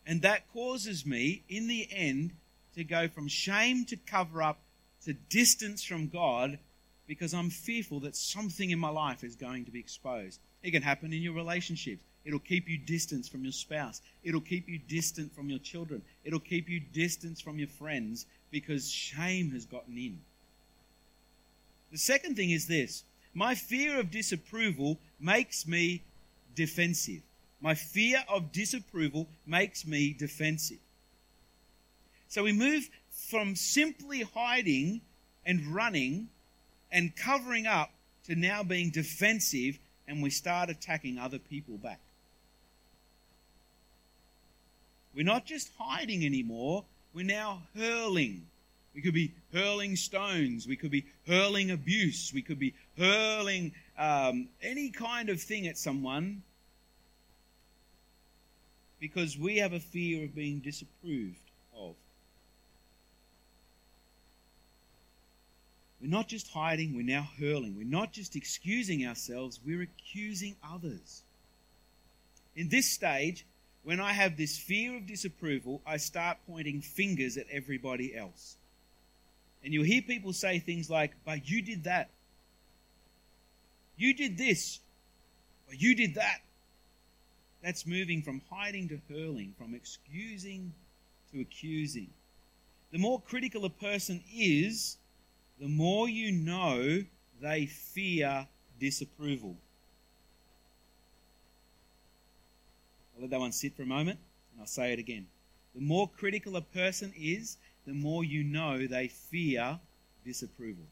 [0.05, 2.33] And that causes me, in the end,
[2.75, 4.59] to go from shame to cover up
[5.05, 6.59] to distance from God
[7.07, 10.41] because I'm fearful that something in my life is going to be exposed.
[10.63, 12.03] It can happen in your relationships.
[12.25, 14.01] It'll keep you distant from your spouse.
[14.23, 16.03] It'll keep you distant from your children.
[16.25, 20.21] It'll keep you distant from your friends because shame has gotten in.
[21.91, 26.03] The second thing is this My fear of disapproval makes me
[26.55, 27.23] defensive.
[27.61, 30.79] My fear of disapproval makes me defensive.
[32.29, 32.89] So we move
[33.33, 35.01] from simply hiding
[35.47, 36.29] and running
[36.91, 37.91] and covering up
[38.27, 41.99] to now being defensive and we start attacking other people back.
[45.15, 48.47] We're not just hiding anymore, we're now hurling.
[48.95, 50.69] We could be hurling stones.
[50.69, 52.33] We could be hurling abuse.
[52.35, 56.43] We could be hurling um, any kind of thing at someone
[59.01, 61.39] because we have a fear of being disapproved
[61.75, 61.95] of.
[66.03, 67.77] We're not just hiding, we're now hurling.
[67.77, 71.23] We're not just excusing ourselves, we're accusing others.
[72.57, 73.47] In this stage,
[73.85, 78.57] when I have this fear of disapproval, I start pointing fingers at everybody else.
[79.63, 82.11] And you'll hear people say things like, But you did that.
[83.97, 84.81] You did this.
[85.69, 86.41] But you did that.
[87.63, 90.75] That's moving from hiding to hurling, from excusing
[91.33, 92.09] to accusing.
[92.91, 94.97] The more critical a person is,
[95.63, 97.05] the more you know
[97.41, 98.49] they fear
[98.81, 99.55] disapproval.
[103.15, 104.19] I'll let that one sit for a moment
[104.51, 105.29] and I'll say it again.
[105.77, 109.79] The more critical a person is, the more you know they fear
[110.25, 110.87] disapproval.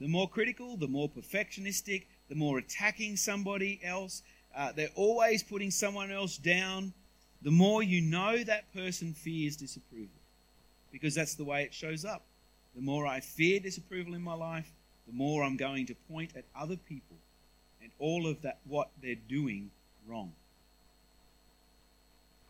[0.00, 4.22] The more critical, the more perfectionistic, the more attacking somebody else,
[4.56, 6.94] uh, they're always putting someone else down,
[7.42, 10.15] the more you know that person fears disapproval.
[10.92, 12.22] Because that's the way it shows up.
[12.74, 14.70] The more I fear disapproval in my life,
[15.06, 17.16] the more I'm going to point at other people
[17.80, 19.70] and all of that what they're doing
[20.06, 20.32] wrong.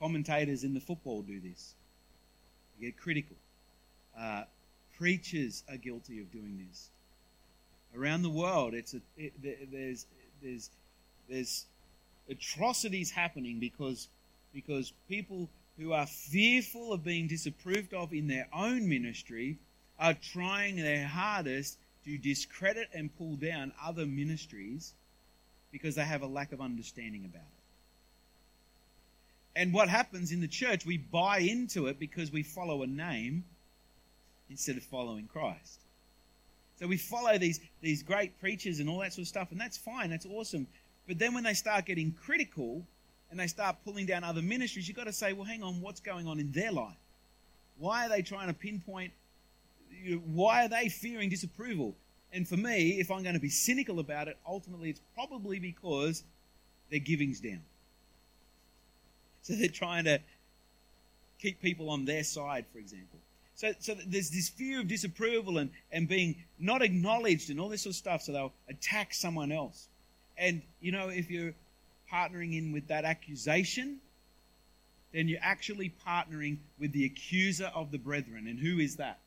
[0.00, 1.74] Commentators in the football do this.
[2.78, 3.36] They get critical.
[4.18, 4.44] Uh,
[4.98, 6.88] preachers are guilty of doing this.
[7.96, 9.32] Around the world, it's a, it,
[9.70, 10.06] there's
[10.42, 10.70] there's
[11.28, 11.66] there's
[12.28, 14.08] atrocities happening because
[14.52, 19.58] because people who are fearful of being disapproved of in their own ministry
[19.98, 24.94] are trying their hardest to discredit and pull down other ministries
[25.72, 27.56] because they have a lack of understanding about it.
[29.56, 33.44] And what happens in the church, we buy into it because we follow a name
[34.50, 35.80] instead of following Christ.
[36.78, 39.78] So we follow these, these great preachers and all that sort of stuff, and that's
[39.78, 40.66] fine, that's awesome.
[41.08, 42.86] But then when they start getting critical
[43.36, 46.00] and they start pulling down other ministries, you've got to say, well, hang on, what's
[46.00, 46.96] going on in their life?
[47.76, 49.12] Why are they trying to pinpoint,
[50.24, 51.94] why are they fearing disapproval?
[52.32, 56.24] And for me, if I'm going to be cynical about it, ultimately it's probably because
[56.90, 57.60] their giving's down.
[59.42, 60.18] So they're trying to
[61.38, 63.18] keep people on their side, for example.
[63.54, 67.82] So, so there's this fear of disapproval and, and being not acknowledged and all this
[67.82, 69.88] sort of stuff, so they'll attack someone else.
[70.38, 71.52] And, you know, if you're
[72.12, 73.98] partnering in with that accusation,
[75.12, 78.46] then you're actually partnering with the accuser of the brethren.
[78.46, 79.18] And who is that?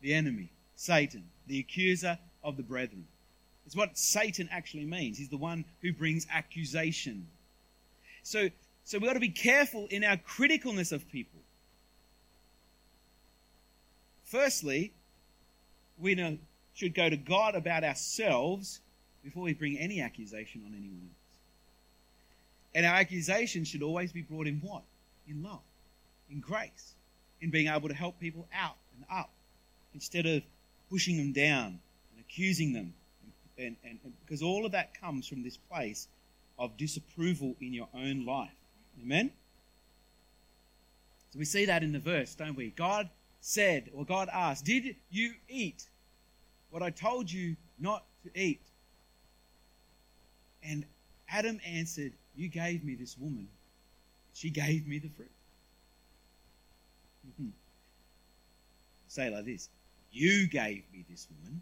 [0.00, 3.06] The enemy, Satan, the accuser of the brethren.
[3.66, 5.18] It's what Satan actually means.
[5.18, 7.26] He's the one who brings accusation.
[8.22, 8.48] So
[8.88, 11.40] so we've got to be careful in our criticalness of people.
[14.24, 14.94] Firstly,
[15.98, 16.38] we
[16.72, 18.80] should go to God about ourselves
[19.22, 21.17] before we bring any accusation on anyone else.
[22.74, 24.82] And our accusation should always be brought in what?
[25.26, 25.60] In love,
[26.30, 26.94] in grace,
[27.40, 29.30] in being able to help people out and up
[29.94, 30.42] instead of
[30.90, 31.78] pushing them down
[32.12, 32.94] and accusing them.
[33.56, 36.08] And, and, and because all of that comes from this place
[36.58, 38.50] of disapproval in your own life.
[39.02, 39.30] Amen?
[41.30, 42.70] So we see that in the verse, don't we?
[42.70, 43.08] God
[43.40, 45.84] said, or God asked, Did you eat
[46.70, 48.62] what I told you not to eat?
[50.62, 50.84] And
[51.28, 53.48] Adam answered, You gave me this woman.
[54.32, 55.30] She gave me the fruit.
[57.26, 57.48] Mm-hmm.
[59.08, 59.68] Say it like this
[60.12, 61.60] You gave me this woman,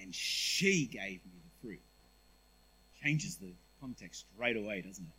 [0.00, 1.80] and she gave me the fruit.
[3.02, 5.12] Changes the context straight away, doesn't it?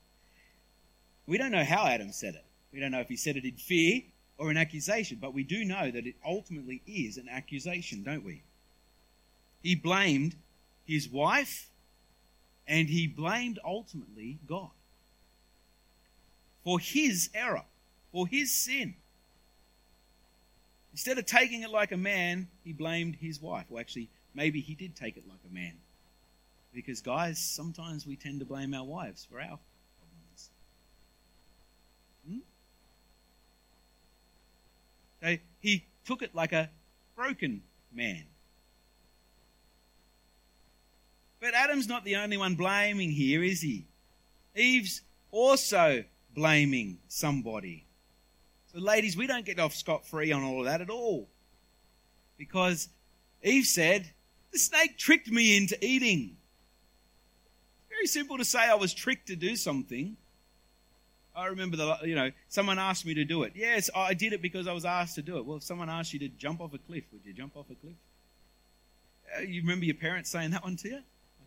[1.27, 2.45] We don't know how Adam said it.
[2.71, 4.01] We don't know if he said it in fear
[4.37, 8.43] or an accusation, but we do know that it ultimately is an accusation, don't we?
[9.61, 10.35] He blamed
[10.85, 11.70] his wife
[12.71, 14.69] and he blamed ultimately God
[16.63, 17.65] for his error,
[18.13, 18.95] for his sin.
[20.93, 23.65] Instead of taking it like a man, he blamed his wife.
[23.67, 25.73] Well, actually, maybe he did take it like a man.
[26.73, 29.59] Because, guys, sometimes we tend to blame our wives for our
[32.25, 32.37] Hmm?
[35.21, 36.69] So he took it like a
[37.17, 38.23] broken man.
[41.41, 43.87] But Adam's not the only one blaming here, is he?
[44.55, 46.03] Eve's also
[46.35, 47.87] blaming somebody.
[48.71, 51.27] So, ladies, we don't get off scot free on all of that at all.
[52.37, 52.89] Because
[53.43, 54.11] Eve said,
[54.51, 56.37] The snake tricked me into eating.
[57.89, 60.15] Very simple to say I was tricked to do something.
[61.35, 63.53] I remember the you know someone asked me to do it.
[63.55, 65.45] Yes, I did it because I was asked to do it.
[65.45, 67.75] Well, if someone asked you to jump off a cliff, would you jump off a
[67.75, 67.95] cliff?
[69.37, 70.99] Uh, you remember your parents saying that one to you?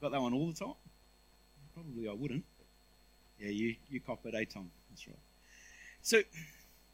[0.05, 0.74] Got that one all the time.
[1.72, 2.44] Probably I wouldn't.
[3.40, 4.70] Yeah, you you cop it, eh, Tom?
[4.90, 5.16] That's right.
[6.02, 6.20] So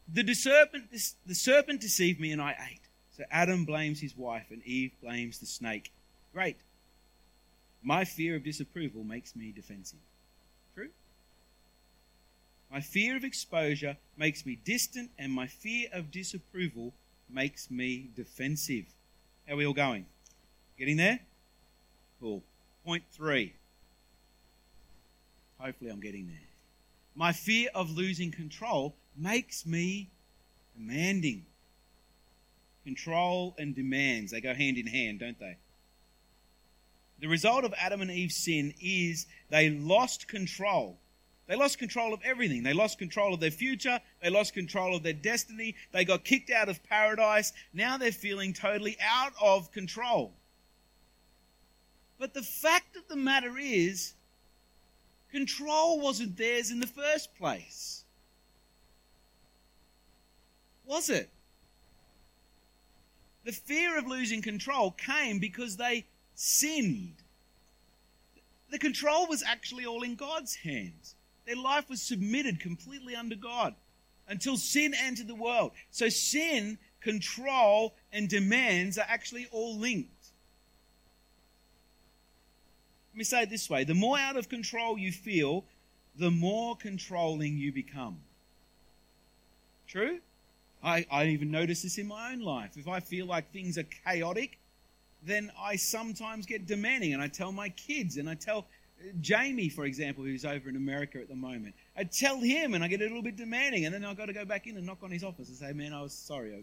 [0.07, 0.85] the serpent
[1.27, 2.83] the serpent deceived me and I ate.
[3.17, 5.91] So Adam blames his wife and Eve blames the snake.
[6.33, 6.59] Great.
[7.83, 9.99] My fear of disapproval makes me defensive.
[10.77, 10.91] True?
[12.71, 16.95] My fear of exposure makes me distant, and my fear of disapproval
[17.29, 18.85] makes me defensive.
[19.49, 20.07] How are we all going?
[20.79, 21.19] Getting there?
[22.21, 22.45] Cool.
[22.85, 23.55] Point three.
[25.59, 26.37] Hopefully, I'm getting there.
[27.15, 30.09] My fear of losing control makes me
[30.75, 31.45] demanding.
[32.85, 35.59] Control and demands, they go hand in hand, don't they?
[37.21, 40.99] The result of Adam and Eve's sin is they lost control.
[41.47, 42.63] They lost control of everything.
[42.63, 44.01] They lost control of their future.
[44.23, 45.75] They lost control of their destiny.
[45.93, 47.53] They got kicked out of paradise.
[47.75, 50.33] Now they're feeling totally out of control.
[52.21, 54.13] But the fact of the matter is,
[55.33, 58.05] control wasn't theirs in the first place.
[60.85, 61.31] Was it?
[63.45, 66.05] The fear of losing control came because they
[66.35, 67.15] sinned.
[68.71, 71.15] The control was actually all in God's hands.
[71.47, 73.75] Their life was submitted completely under God
[74.29, 75.73] until sin entered the world.
[75.91, 80.21] So sin, control, and demands are actually all linked.
[83.10, 85.65] Let me say it this way the more out of control you feel,
[86.17, 88.19] the more controlling you become.
[89.87, 90.19] True?
[90.83, 92.77] I, I even notice this in my own life.
[92.77, 94.59] If I feel like things are chaotic,
[95.23, 98.67] then I sometimes get demanding and I tell my kids and I tell
[99.01, 102.83] uh, Jamie, for example, who's over in America at the moment, I tell him and
[102.83, 104.87] I get a little bit demanding and then I've got to go back in and
[104.87, 106.55] knock on his office and say, man, I was sorry.
[106.55, 106.63] I,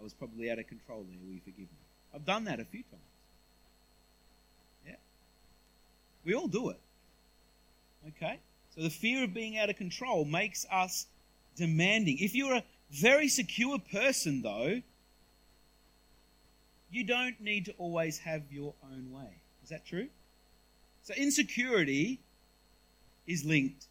[0.00, 1.18] I was probably out of control there.
[1.22, 1.78] Will you forgive me?
[2.14, 3.02] I've done that a few times.
[4.86, 4.94] Yeah.
[6.28, 6.78] We all do it.
[8.08, 8.38] Okay?
[8.74, 11.06] So the fear of being out of control makes us
[11.56, 12.18] demanding.
[12.18, 14.82] If you're a very secure person, though,
[16.90, 19.40] you don't need to always have your own way.
[19.62, 20.08] Is that true?
[21.02, 22.20] So, insecurity
[23.26, 23.86] is linked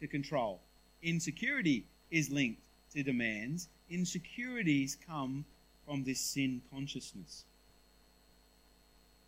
[0.00, 0.62] to control,
[1.02, 2.62] insecurity is linked
[2.94, 3.68] to demands.
[3.90, 5.44] Insecurities come
[5.84, 7.44] from this sin consciousness.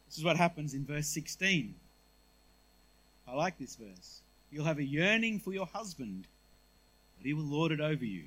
[0.07, 1.75] This is what happens in verse 16.
[3.29, 4.21] I like this verse.
[4.51, 6.27] You'll have a yearning for your husband,
[7.19, 8.25] but he will lord it over you.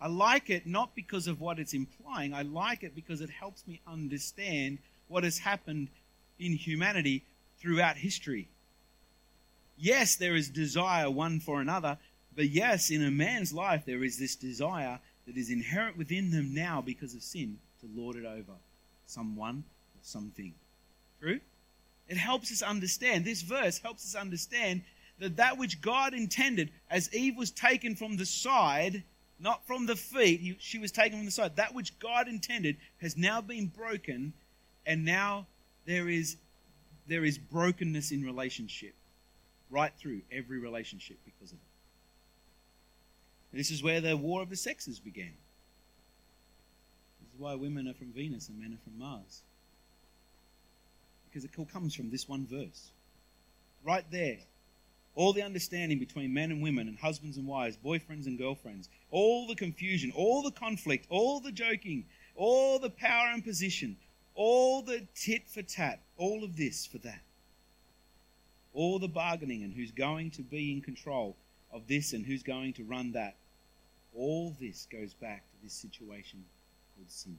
[0.00, 3.66] I like it not because of what it's implying, I like it because it helps
[3.66, 4.78] me understand
[5.08, 5.88] what has happened
[6.38, 7.22] in humanity
[7.58, 8.48] throughout history.
[9.78, 11.98] Yes, there is desire one for another,
[12.34, 16.54] but yes, in a man's life, there is this desire that is inherent within them
[16.54, 18.52] now because of sin to lord it over
[19.06, 20.52] someone or something.
[21.20, 21.40] True?
[22.08, 23.24] It helps us understand.
[23.24, 24.82] This verse helps us understand
[25.18, 29.02] that that which God intended as Eve was taken from the side
[29.38, 30.40] not from the feet.
[30.40, 31.56] He, she was taken from the side.
[31.56, 34.32] That which God intended has now been broken,
[34.86, 35.46] and now
[35.84, 36.36] there is
[37.06, 38.94] there is brokenness in relationship,
[39.70, 43.56] right through every relationship because of it.
[43.56, 45.32] This is where the war of the sexes began.
[47.20, 49.42] This is why women are from Venus and men are from Mars.
[51.36, 52.92] Because it all comes from this one verse.
[53.84, 54.38] Right there,
[55.14, 59.46] all the understanding between men and women and husbands and wives, boyfriends and girlfriends, all
[59.46, 62.06] the confusion, all the conflict, all the joking,
[62.36, 63.98] all the power and position,
[64.34, 67.20] all the tit for tat, all of this for that.
[68.72, 71.36] All the bargaining and who's going to be in control
[71.70, 73.36] of this and who's going to run that.
[74.14, 76.46] All this goes back to this situation
[76.96, 77.36] called sin.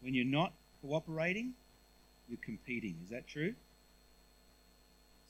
[0.00, 1.52] When you're not cooperating,
[2.28, 2.96] you're competing.
[3.04, 3.54] Is that true?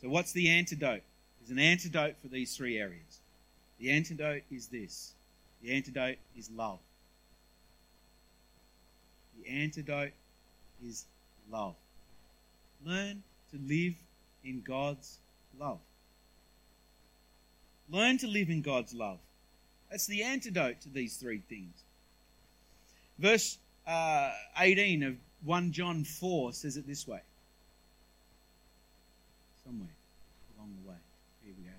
[0.00, 1.02] So, what's the antidote?
[1.40, 3.20] There's an antidote for these three areas.
[3.78, 5.14] The antidote is this
[5.62, 6.78] the antidote is love.
[9.38, 10.12] The antidote
[10.86, 11.06] is
[11.50, 11.74] love.
[12.84, 13.94] Learn to live
[14.44, 15.18] in God's
[15.58, 15.80] love.
[17.90, 19.18] Learn to live in God's love.
[19.90, 21.74] That's the antidote to these three things.
[23.18, 27.20] Verse uh, 18 of 1 John 4 says it this way.
[29.64, 29.88] Somewhere
[30.56, 30.96] along the way.
[31.42, 31.70] Here we go.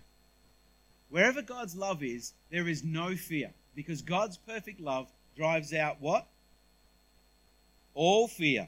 [1.09, 6.27] Wherever God's love is, there is no fear, because God's perfect love drives out what?
[7.93, 8.67] All fear.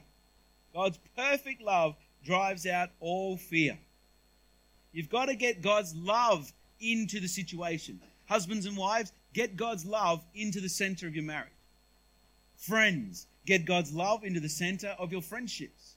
[0.72, 3.78] God's perfect love drives out all fear.
[4.92, 8.00] You've got to get God's love into the situation.
[8.26, 11.50] Husbands and wives, get God's love into the center of your marriage.
[12.66, 15.96] Friends, get God's love into the center of your friendships.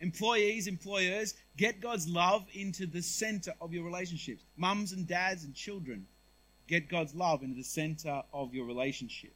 [0.00, 4.42] Employees, employers, get God's love into the center of your relationships.
[4.58, 6.06] Mums and dads and children,
[6.68, 9.32] get God's love into the center of your relationships.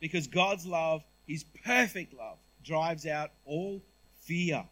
[0.00, 3.80] Because God's love, His perfect love, drives out all
[4.22, 4.64] fear.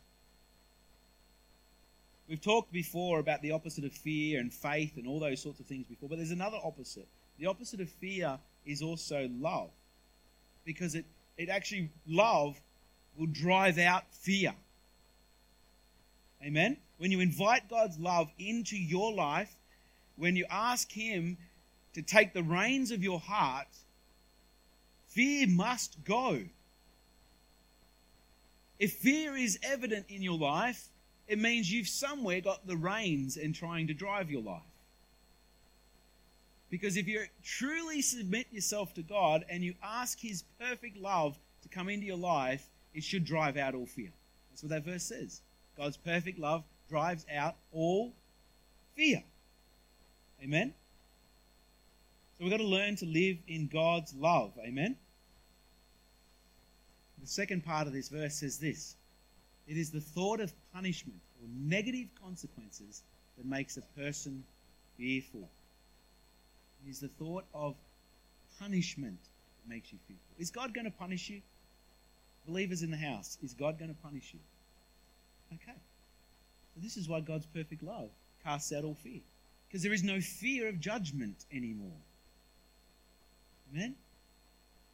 [2.29, 5.67] We've talked before about the opposite of fear and faith and all those sorts of
[5.67, 7.07] things before, but there's another opposite.
[7.39, 9.71] The opposite of fear is also love.
[10.67, 11.07] Because it,
[11.39, 12.61] it actually, love
[13.17, 14.53] will drive out fear.
[16.45, 16.77] Amen?
[16.99, 19.57] When you invite God's love into your life,
[20.17, 21.39] when you ask Him
[21.95, 23.69] to take the reins of your heart,
[25.09, 26.43] fear must go.
[28.79, 30.89] If fear is evident in your life,
[31.27, 34.63] it means you've somewhere got the reins and trying to drive your life.
[36.71, 41.69] Because if you truly submit yourself to God and you ask His perfect love to
[41.69, 44.11] come into your life, it should drive out all fear.
[44.51, 45.43] That's what that verse says.
[45.77, 48.13] God's perfect love drives out all
[48.95, 49.23] fear.
[50.43, 50.73] Amen?
[52.37, 54.53] So we've got to learn to live in God's love.
[54.59, 54.97] Amen?
[57.21, 58.95] The second part of this verse says this
[59.67, 63.03] it is the thought of punishment or negative consequences
[63.37, 64.45] that makes a person
[64.97, 65.49] fearful.
[66.89, 67.75] Is the thought of
[68.59, 70.25] punishment that makes you fearful.
[70.39, 71.41] Is God going to punish you?
[72.47, 74.41] Believers in the house, is God going to punish you?
[75.55, 75.77] Okay.
[76.75, 78.11] So this is why God's perfect love
[78.45, 79.21] casts out all fear.
[79.67, 81.99] Because there is no fear of judgment anymore.
[83.73, 83.97] Amen?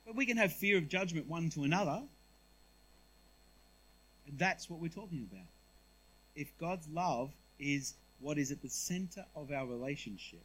[0.07, 2.03] But we can have fear of judgment one to another.
[4.27, 5.47] And that's what we're talking about.
[6.35, 10.43] If God's love is what is at the center of our relationship,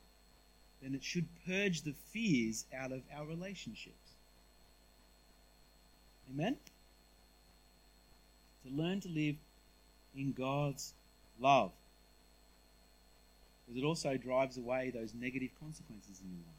[0.82, 3.96] then it should purge the fears out of our relationships.
[6.32, 6.58] Amen?
[8.66, 9.36] To learn to live
[10.16, 10.94] in God's
[11.40, 11.72] love.
[13.66, 16.56] Because it also drives away those negative consequences in your life.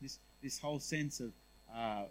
[0.00, 1.32] This, this whole sense of,
[1.74, 2.04] uh,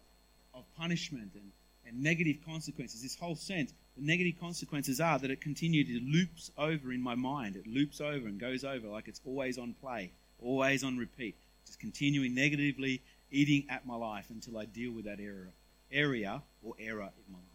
[0.54, 1.52] of punishment and,
[1.88, 6.94] and negative consequences, this whole sense the negative consequences are that it continually loops over
[6.94, 7.56] in my mind.
[7.56, 10.12] It loops over and goes over like it's always on play,
[10.42, 11.36] always on repeat,
[11.66, 15.52] just continuing negatively eating at my life until I deal with that area,
[15.92, 17.48] area or error in my life.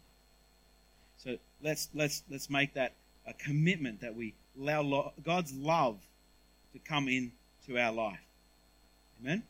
[1.18, 2.95] So let's let's let's make that
[3.26, 5.99] a commitment that we allow God's love
[6.72, 8.18] to come into our life.
[9.22, 9.45] Amen.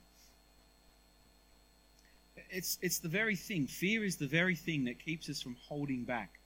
[2.51, 3.67] It's it's the very thing.
[3.67, 6.39] Fear is the very thing that keeps us from holding back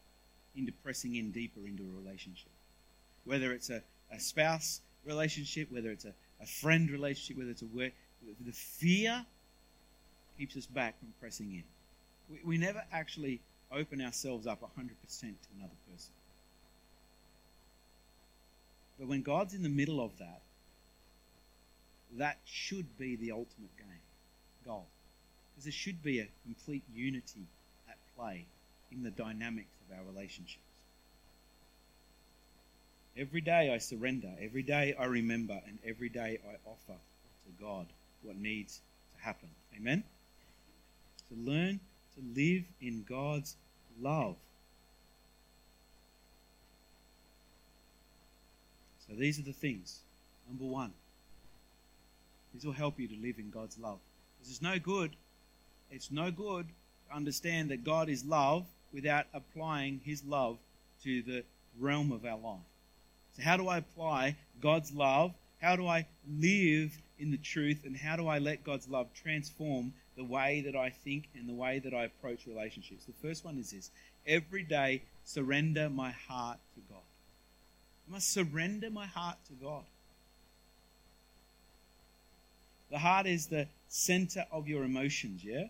[0.57, 2.51] into pressing in deeper into a relationship.
[3.25, 3.83] Whether it's a,
[4.13, 7.93] a spouse relationship, whether it's a, a friend relationship, whether it's a work,
[8.45, 9.25] the fear
[10.39, 11.65] keeps us back from pressing in.
[12.31, 13.41] We, we never actually
[13.73, 14.89] open ourselves up 100%
[15.21, 15.27] to
[15.57, 16.13] another person.
[18.99, 20.41] But when God's in the middle of that,
[22.17, 24.01] that should be the ultimate game,
[24.65, 24.87] goal.
[25.53, 27.47] Because there should be a complete unity
[27.89, 28.47] at play
[28.93, 30.66] in the dynamics of our relationships.
[33.19, 37.87] Every day I surrender, every day I remember, and every day I offer to God
[38.23, 38.81] what needs
[39.17, 39.49] to happen.
[39.75, 40.05] Amen?
[41.31, 41.81] To learn
[42.17, 43.57] to live in God's
[44.03, 44.37] love.
[49.09, 50.01] So these are the things.
[50.49, 50.93] Number one,
[52.53, 53.99] these will help you to live in God's love.
[54.39, 55.13] Because it's no good,
[55.91, 56.67] it's no good
[57.09, 60.59] to understand that God is love without applying His love
[61.05, 61.45] to the
[61.79, 62.61] realm of our life.
[63.37, 65.35] So, how do I apply God's love?
[65.61, 67.85] How do I live in the truth?
[67.85, 71.55] And how do I let God's love transform the way that I think and the
[71.55, 73.05] way that I approach relationships?
[73.05, 73.91] The first one is this
[74.27, 77.03] every day, surrender my heart to God.
[78.09, 79.85] I must surrender my heart to God.
[82.91, 85.65] The heart is the center of your emotions, yeah?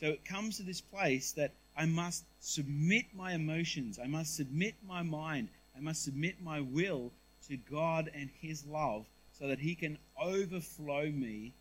[0.00, 3.98] So it comes to this place that I must submit my emotions.
[3.98, 5.48] I must submit my mind.
[5.80, 7.10] I must submit my will
[7.48, 9.06] to God and His love
[9.38, 11.52] so that He can overflow me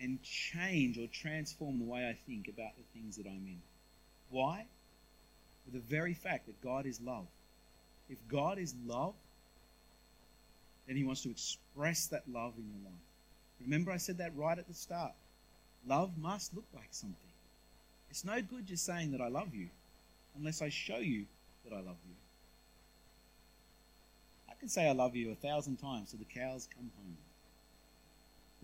[0.00, 3.60] and change or transform the way I think about the things that I'm in.
[4.30, 4.66] Why?
[5.68, 7.26] with the very fact that God is love.
[8.08, 9.14] If God is love,
[10.86, 13.00] then He wants to express that love in your life.
[13.60, 15.12] Remember, I said that right at the start.
[15.86, 17.16] Love must look like something.
[18.10, 19.68] It's no good just saying that I love you
[20.38, 21.26] unless I show you
[21.64, 22.14] that I love you.
[24.58, 27.16] I can say I love you a thousand times till the cows come home.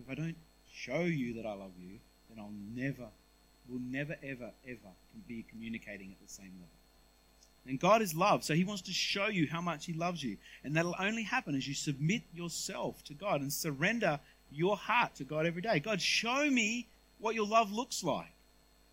[0.03, 0.35] If I don't
[0.73, 3.07] show you that I love you, then I'll never,
[3.69, 4.91] will never, ever, ever
[5.25, 6.67] be communicating at the same level.
[7.65, 10.35] And God is love, so He wants to show you how much He loves you.
[10.65, 14.19] And that'll only happen as you submit yourself to God and surrender
[14.51, 15.79] your heart to God every day.
[15.79, 16.87] God, show me
[17.19, 18.33] what your love looks like.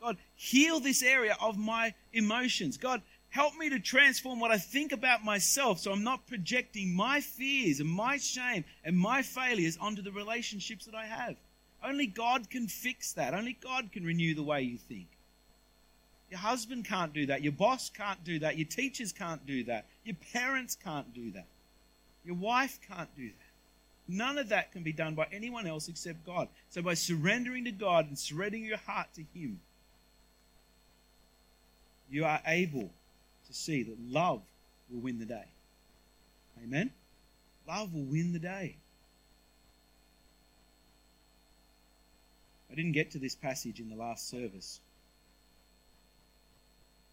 [0.01, 2.77] God, heal this area of my emotions.
[2.77, 7.22] God, help me to transform what I think about myself so I'm not projecting my
[7.22, 11.37] fears and my shame and my failures onto the relationships that I have.
[11.83, 13.33] Only God can fix that.
[13.33, 15.07] Only God can renew the way you think.
[16.30, 17.43] Your husband can't do that.
[17.43, 18.59] Your boss can't do that.
[18.59, 19.87] Your teachers can't do that.
[20.05, 21.47] Your parents can't do that.
[22.26, 24.14] Your wife can't do that.
[24.14, 26.49] None of that can be done by anyone else except God.
[26.68, 29.61] So by surrendering to God and surrendering your heart to Him,
[32.11, 32.91] you are able
[33.53, 34.43] to see that love
[34.91, 35.45] will win the day.
[36.63, 36.91] Amen?
[37.67, 38.77] Love will win the day.
[42.71, 44.81] I didn't get to this passage in the last service,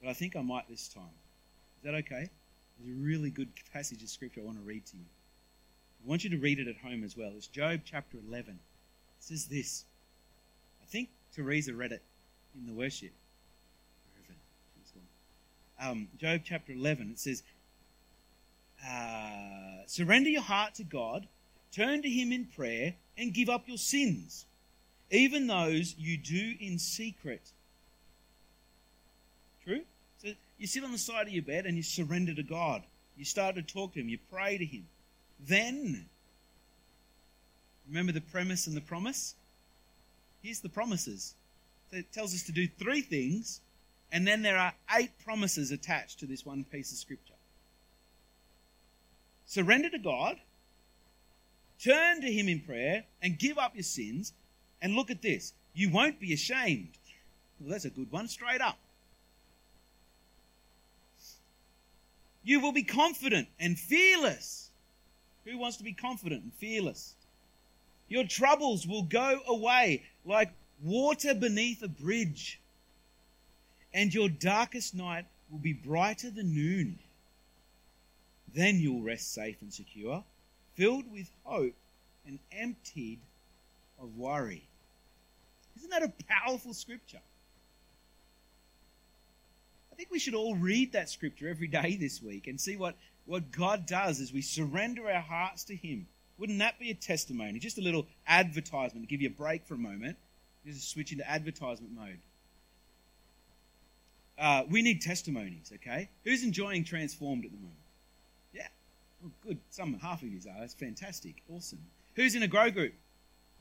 [0.02, 1.04] but I think I might this time.
[1.04, 2.30] Is that okay?
[2.80, 5.04] There's a really good passage of scripture I want to read to you.
[6.06, 7.32] I want you to read it at home as well.
[7.36, 8.54] It's Job chapter 11.
[8.54, 8.60] It
[9.20, 9.84] says this.
[10.82, 12.02] I think Teresa read it
[12.58, 13.12] in the worship.
[15.82, 17.44] Um, Job chapter 11, it says,
[18.86, 21.28] uh, Surrender your heart to God,
[21.72, 24.46] turn to Him in prayer, and give up your sins
[25.12, 27.42] even those you do in secret.
[29.64, 29.82] True?
[30.20, 32.84] So you sit on the side of your bed and you surrender to God.
[33.18, 34.88] You start to talk to Him, you pray to Him.
[35.40, 36.06] Then,
[37.88, 39.36] remember the premise and the promise?
[40.42, 41.34] Here's the promises.
[41.92, 43.62] it tells us to do three things,
[44.12, 47.34] and then there are eight promises attached to this one piece of scripture.
[49.46, 50.38] Surrender to God,
[51.82, 54.34] turn to Him in prayer, and give up your sins,
[54.82, 55.54] and look at this.
[55.74, 56.98] You won't be ashamed.
[57.60, 58.78] Well, that's a good one, straight up.
[62.44, 64.70] You will be confident and fearless.
[65.46, 67.16] Who wants to be confident and fearless?
[68.08, 70.52] Your troubles will go away like
[70.82, 72.60] water beneath a bridge,
[73.94, 77.00] and your darkest night will be brighter than noon.
[78.54, 80.24] Then you'll rest safe and secure,
[80.76, 81.76] filled with hope
[82.26, 83.20] and emptied
[84.02, 84.64] of worry.
[85.78, 87.22] Isn't that a powerful scripture?
[89.92, 92.96] I think we should all read that scripture every day this week and see what,
[93.26, 96.08] what God does as we surrender our hearts to Him.
[96.38, 97.60] Wouldn't that be a testimony?
[97.60, 100.18] Just a little advertisement to give you a break for a moment.
[100.66, 102.20] Just switch into advertisement mode.
[104.40, 106.10] Uh, we need testimonies, okay?
[106.24, 107.76] Who's enjoying Transformed at the moment?
[108.54, 108.68] Yeah.
[109.26, 109.58] Oh, good.
[109.70, 110.60] Some, half of you are.
[110.60, 111.44] That's fantastic.
[111.54, 111.80] Awesome.
[112.16, 112.94] Who's in a grow group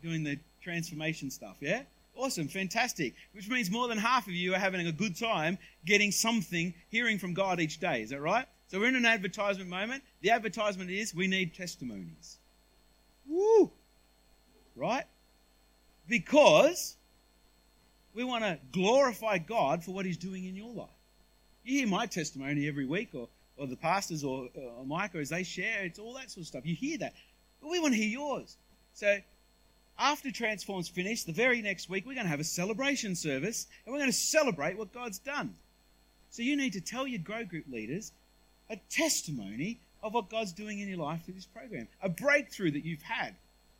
[0.03, 1.57] doing the transformation stuff?
[1.61, 1.83] Yeah?
[2.15, 3.15] Awesome, fantastic.
[3.33, 7.19] Which means more than half of you are having a good time getting something, hearing
[7.19, 8.03] from God each day.
[8.03, 8.47] Is that right?
[8.69, 10.03] So we're in an advertisement moment.
[10.21, 12.39] The advertisement is we need testimonies.
[13.29, 13.71] Woo!
[14.77, 15.05] Right?
[16.09, 16.97] Because
[18.19, 20.89] we want to glorify God for what He's doing in your life.
[21.63, 25.45] You hear my testimony every week, or, or the pastors, or, or Micah as they
[25.45, 25.85] share.
[25.85, 26.67] It's all that sort of stuff.
[26.67, 27.15] You hear that.
[27.63, 28.57] But we want to hear yours.
[28.93, 29.19] So
[30.01, 33.93] after Transform's finished, the very next week, we're going to have a celebration service and
[33.93, 35.55] we're going to celebrate what God's done.
[36.31, 38.11] So you need to tell your grow group leaders
[38.69, 42.85] a testimony of what God's doing in your life through this program, a breakthrough that
[42.85, 43.37] you've had.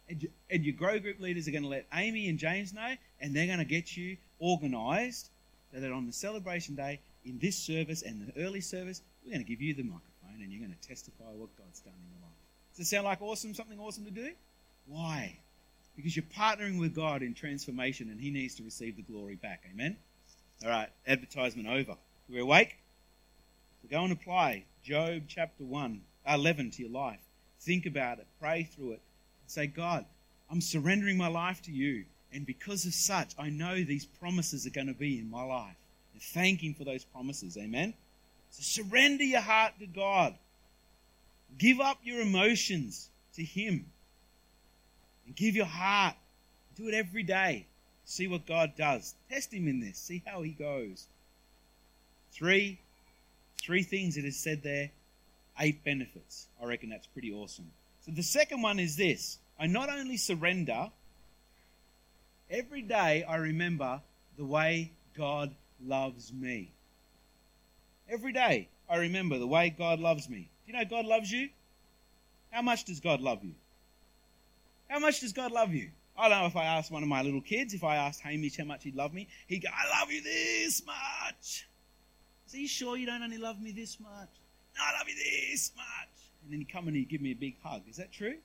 [0.09, 3.35] And, and your grow group leaders are going to let Amy and James know, and
[3.35, 5.31] they're going to get you organized
[5.73, 9.45] so that on the celebration day, in this service and the early service, we're going
[9.45, 12.23] to give you the microphone and you're going to testify what God's done in your
[12.23, 12.37] life.
[12.77, 14.31] Does it sound like awesome, something awesome to do?
[14.87, 15.39] Why?
[15.99, 19.65] because you're partnering with God in transformation and He needs to receive the glory back.
[19.69, 19.97] Amen?
[20.63, 21.97] All right, advertisement over.
[22.29, 22.77] We're awake?
[23.83, 27.19] So go and apply Job chapter 1, uh, 11 to your life.
[27.61, 29.01] Think about it, pray through it,
[29.49, 30.05] say, God,
[30.49, 32.05] I'm surrendering my life to you.
[32.33, 35.77] And because of such, I know these promises are going to be in my life.
[36.13, 37.57] And thank Him for those promises.
[37.57, 37.95] Amen?
[38.51, 40.35] So surrender your heart to God.
[41.57, 43.87] Give up your emotions to Him.
[45.27, 46.17] And give your heart.
[46.77, 47.67] Do it every day.
[48.05, 49.15] See what God does.
[49.31, 49.99] Test Him in this.
[49.99, 51.07] See how He goes.
[52.33, 52.79] Three,
[53.69, 54.91] Three things it has said there,
[55.61, 56.47] eight benefits.
[56.63, 57.71] I reckon that's pretty awesome.
[58.07, 60.91] So the second one is this I not only surrender,
[62.51, 64.01] every day I remember
[64.37, 66.71] the way God loves me.
[68.09, 70.49] Every day I remember the way God loves me.
[70.67, 71.49] Do you know God loves you?
[72.51, 73.55] How much does God love you?
[74.89, 75.91] How much does God love you?
[76.17, 78.57] I don't know if I asked one of my little kids, if I asked Hamish
[78.57, 81.69] how much he'd love me, he'd go, I love you this much.
[82.53, 84.31] Are you sure you don't only love me this much?
[84.77, 86.09] No, I love you this much.
[86.43, 87.83] And then he'd come and he'd give me a big hug.
[87.89, 88.37] Is that true?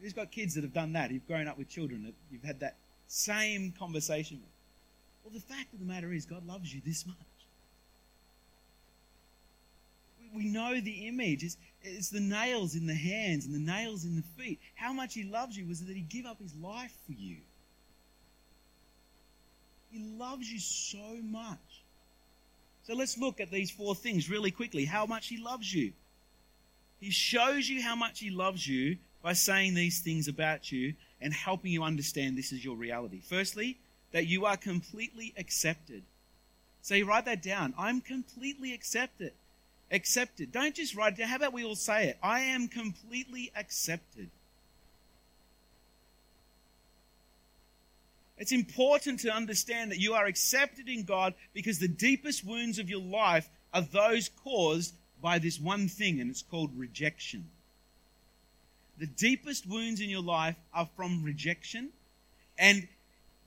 [0.00, 1.10] Who's got kids that have done that?
[1.10, 2.76] You've grown up with children that you've had that
[3.08, 4.40] same conversation.
[5.24, 7.16] Well, the fact of the matter is, God loves you this much.
[10.34, 11.42] We know the image.
[11.42, 14.60] It's, it's the nails in the hands and the nails in the feet.
[14.74, 17.36] How much He loves you was that He gave up His life for you.
[19.90, 21.82] He loves you so much.
[22.86, 24.84] So let's look at these four things really quickly.
[24.84, 25.92] How much He loves you.
[27.00, 31.32] He shows you how much He loves you by saying these things about you and
[31.32, 33.20] helping you understand this is your reality.
[33.20, 33.78] Firstly,
[34.12, 36.02] that you are completely accepted.
[36.82, 37.74] So you write that down.
[37.78, 39.32] I'm completely accepted.
[39.90, 40.52] Accepted.
[40.52, 41.28] Don't just write it down.
[41.28, 42.18] How about we all say it?
[42.22, 44.30] I am completely accepted.
[48.38, 52.90] It's important to understand that you are accepted in God because the deepest wounds of
[52.90, 57.48] your life are those caused by this one thing, and it's called rejection.
[58.98, 61.90] The deepest wounds in your life are from rejection,
[62.58, 62.88] and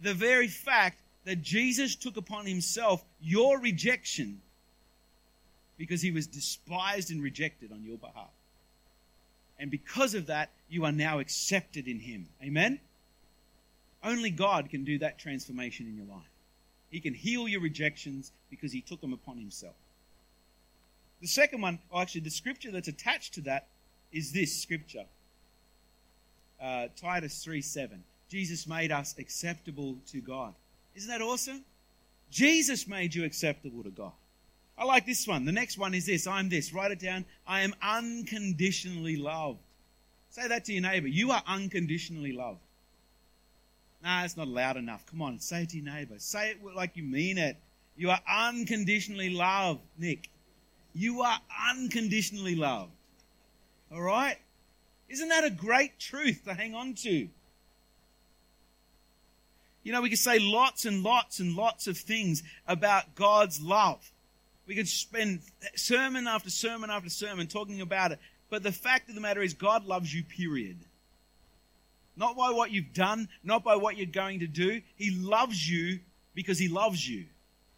[0.01, 4.41] the very fact that Jesus took upon himself your rejection
[5.77, 8.31] because he was despised and rejected on your behalf.
[9.57, 12.27] And because of that, you are now accepted in him.
[12.43, 12.79] Amen?
[14.03, 16.29] Only God can do that transformation in your life.
[16.89, 19.75] He can heal your rejections because he took them upon himself.
[21.21, 23.67] The second one, or actually, the scripture that's attached to that
[24.11, 25.05] is this scripture
[26.61, 28.03] uh, Titus 3 7.
[28.29, 30.53] Jesus made us acceptable to God.
[30.95, 31.63] Isn't that awesome?
[32.29, 34.11] Jesus made you acceptable to God.
[34.77, 35.45] I like this one.
[35.45, 36.73] The next one is this I'm this.
[36.73, 37.25] Write it down.
[37.45, 39.59] I am unconditionally loved.
[40.29, 41.07] Say that to your neighbor.
[41.07, 42.59] You are unconditionally loved.
[44.01, 45.05] Nah, it's not loud enough.
[45.07, 46.15] Come on, say it to your neighbor.
[46.19, 47.57] Say it like you mean it.
[47.97, 50.29] You are unconditionally loved, Nick.
[50.93, 51.39] You are
[51.69, 52.91] unconditionally loved.
[53.91, 54.37] All right?
[55.09, 57.27] Isn't that a great truth to hang on to?
[59.83, 64.11] You know, we could say lots and lots and lots of things about God's love.
[64.67, 65.41] We could spend
[65.75, 68.19] sermon after sermon after sermon talking about it.
[68.51, 70.77] But the fact of the matter is, God loves you, period.
[72.15, 74.81] Not by what you've done, not by what you're going to do.
[74.95, 75.99] He loves you
[76.35, 77.25] because He loves you.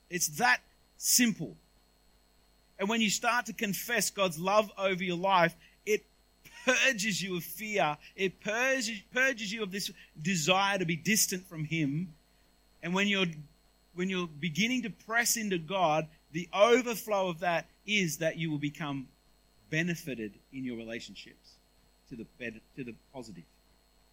[0.09, 0.59] It's that
[0.97, 1.55] simple.
[2.79, 5.55] And when you start to confess God's love over your life,
[6.65, 7.97] purges you of fear.
[8.15, 9.91] It purges, purges you of this
[10.21, 12.13] desire to be distant from Him.
[12.83, 13.27] And when you're,
[13.93, 18.57] when you're beginning to press into God, the overflow of that is that you will
[18.57, 19.07] become
[19.69, 21.55] benefited in your relationships
[22.09, 22.25] to the
[22.75, 23.43] to the positive.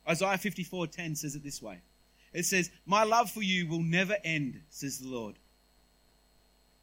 [0.09, 1.81] Isaiah 54:10 says it this way.
[2.33, 5.37] It says, "My love for you will never end," says the Lord.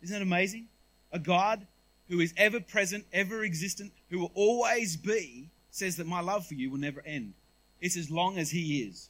[0.01, 0.67] Isn't that amazing?
[1.11, 1.65] A God
[2.07, 6.53] who is ever present, ever existent, who will always be, says that my love for
[6.53, 7.33] you will never end.
[7.81, 9.09] It's as long as He is.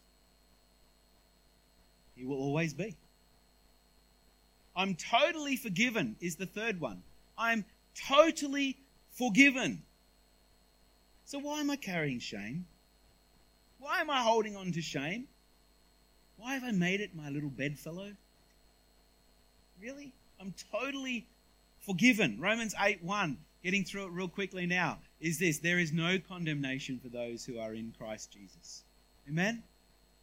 [2.16, 2.96] He will always be.
[4.76, 7.04] I'm totally forgiven is the third one.
[7.38, 7.66] I'm
[8.08, 8.78] totally
[9.12, 9.84] forgiven.
[11.26, 12.66] So why am I carrying shame?
[13.78, 15.28] Why am I holding on to shame?
[16.38, 18.14] Why have I made it my little bedfellow?
[19.80, 20.14] Really?
[20.42, 21.28] I'm totally
[21.82, 22.40] forgiven.
[22.42, 27.00] Romans 8 1, getting through it real quickly now, is this there is no condemnation
[27.02, 28.84] for those who are in Christ Jesus.
[29.28, 29.64] Amen?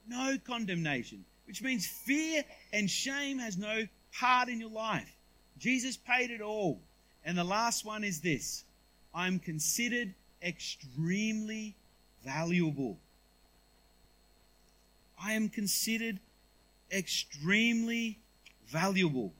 [0.06, 5.12] No condemnation, which means fear and shame has no part in your life.
[5.58, 6.78] Jesus paid it all.
[7.24, 8.62] And the last one is this
[9.12, 11.74] I'm considered extremely
[12.24, 12.96] valuable.
[15.20, 16.20] I am considered
[16.92, 18.20] extremely
[18.68, 19.32] valuable.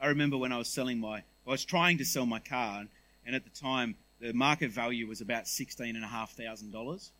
[0.00, 2.84] I remember when I was selling my, I was trying to sell my car,
[3.26, 7.12] and at the time the market value was about sixteen and a half thousand dollars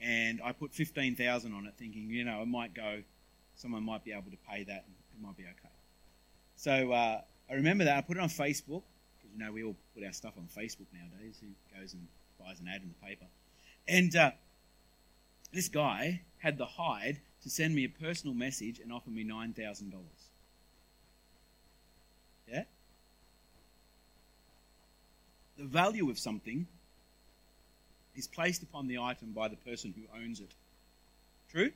[0.00, 3.02] and I put fifteen thousand on it, thinking, you know, it might go,
[3.56, 5.74] someone might be able to pay that, and it might be okay.
[6.56, 8.82] So uh, I remember that I put it on Facebook
[9.16, 11.40] because you know we all put our stuff on Facebook nowadays.
[11.40, 11.48] Who
[11.78, 12.06] goes and
[12.38, 13.26] buys an ad in the paper?
[13.86, 14.30] And uh,
[15.52, 19.52] this guy had the hide to send me a personal message and offer me nine
[19.52, 20.19] thousand dollars.
[22.50, 22.64] Yeah?
[25.58, 26.66] The value of something
[28.16, 30.50] is placed upon the item by the person who owns it.
[31.50, 31.70] True?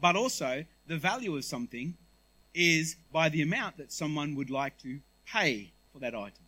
[0.00, 1.94] But also, the value of something
[2.54, 6.44] is by the amount that someone would like to pay for that item.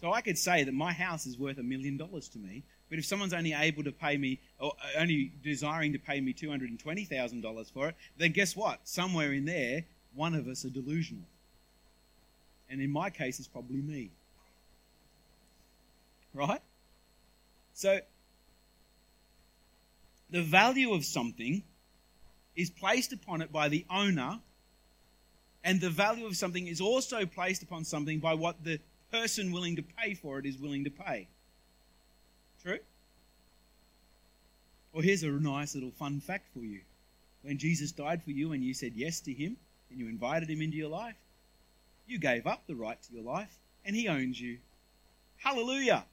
[0.00, 2.98] So I could say that my house is worth a million dollars to me, but
[2.98, 7.88] if someone's only able to pay me, or only desiring to pay me $220,000 for
[7.88, 8.80] it, then guess what?
[8.84, 9.84] Somewhere in there,
[10.14, 11.24] one of us are delusional.
[12.70, 14.10] And in my case, it's probably me.
[16.34, 16.60] Right?
[17.74, 18.00] So,
[20.30, 21.62] the value of something
[22.54, 24.40] is placed upon it by the owner,
[25.64, 29.76] and the value of something is also placed upon something by what the person willing
[29.76, 31.28] to pay for it is willing to pay.
[32.62, 32.78] True?
[34.92, 36.80] Well, here's a nice little fun fact for you.
[37.42, 39.56] When Jesus died for you and you said yes to him
[39.90, 41.14] and you invited him into your life,
[42.08, 44.58] you gave up the right to your life and he owns you.
[45.36, 46.04] Hallelujah.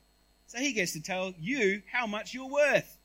[0.47, 2.97] So he gets to tell you how much you're worth.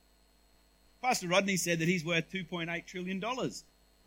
[1.03, 3.23] Pastor Rodney said that he's worth $2.8 trillion.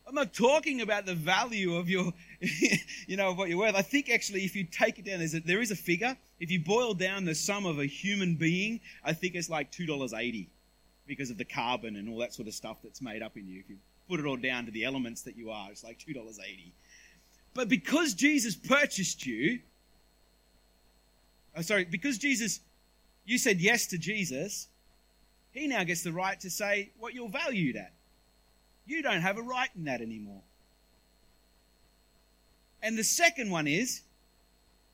[0.06, 2.14] I'm not talking about the value of your,
[3.08, 3.76] you know, of what you're worth.
[3.76, 6.16] I think actually, if you take it down, there's a, there is a figure.
[6.40, 10.48] If you boil down the sum of a human being, I think it's like $2.80
[11.08, 13.60] because of the carbon and all that sort of stuff that's made up in you.
[13.60, 13.78] If you
[14.10, 16.74] put it all down to the elements that you are, it's like $2.80.
[17.54, 19.60] But because Jesus purchased you,
[21.56, 22.60] oh, sorry, because Jesus,
[23.26, 24.68] you said yes to Jesus,
[25.52, 27.94] he now gets the right to say what you're valued at.
[28.86, 30.42] You don't have a right in that anymore.
[32.82, 34.02] And the second one is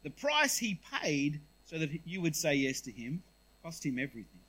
[0.03, 3.23] the price he paid so that you would say yes to him
[3.63, 4.39] cost him everything.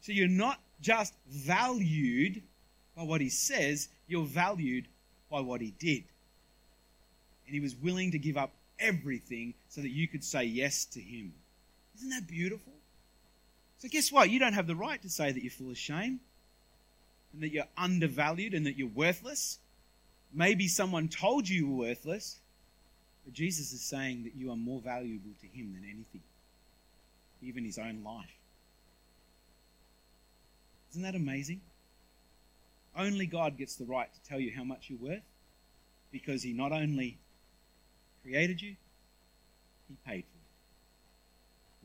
[0.00, 2.42] So you're not just valued
[2.96, 4.86] by what he says, you're valued
[5.30, 6.04] by what he did.
[7.52, 11.00] And he was willing to give up everything so that you could say yes to
[11.00, 11.34] him.
[11.96, 12.72] Isn't that beautiful?
[13.76, 14.30] So, guess what?
[14.30, 16.20] You don't have the right to say that you're full of shame
[17.34, 19.58] and that you're undervalued and that you're worthless.
[20.32, 22.38] Maybe someone told you you were worthless,
[23.26, 26.22] but Jesus is saying that you are more valuable to him than anything,
[27.42, 28.34] even his own life.
[30.92, 31.60] Isn't that amazing?
[32.96, 35.20] Only God gets the right to tell you how much you're worth
[36.10, 37.18] because he not only
[38.22, 38.76] created you,
[39.88, 40.38] he paid for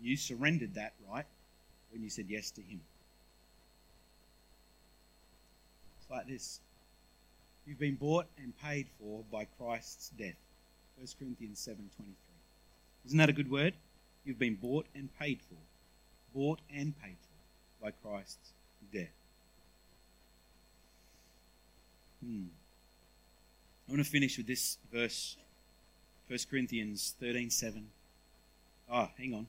[0.02, 0.06] it.
[0.06, 1.26] You surrendered that right
[1.92, 2.82] when you said yes to him.
[6.00, 6.60] It's like this.
[7.66, 10.36] You've been bought and paid for by Christ's death.
[10.98, 12.16] 1 Corinthians 7:23.
[13.06, 13.74] Isn't that a good word?
[14.26, 15.58] You've been bought and paid for.
[16.34, 18.54] Bought and paid for by Christ's
[18.92, 19.12] death.
[22.24, 22.48] Hmm.
[23.88, 25.38] I want to finish with this verse,
[26.28, 27.90] 1 Corinthians 13:7.
[28.90, 29.48] Oh, ah, hang on.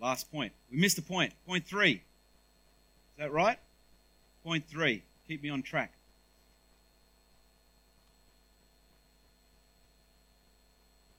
[0.00, 0.52] Last point.
[0.70, 1.32] We missed a point.
[1.46, 1.94] Point three.
[1.94, 3.58] Is that right?
[4.44, 5.02] Point three.
[5.28, 5.92] Keep me on track.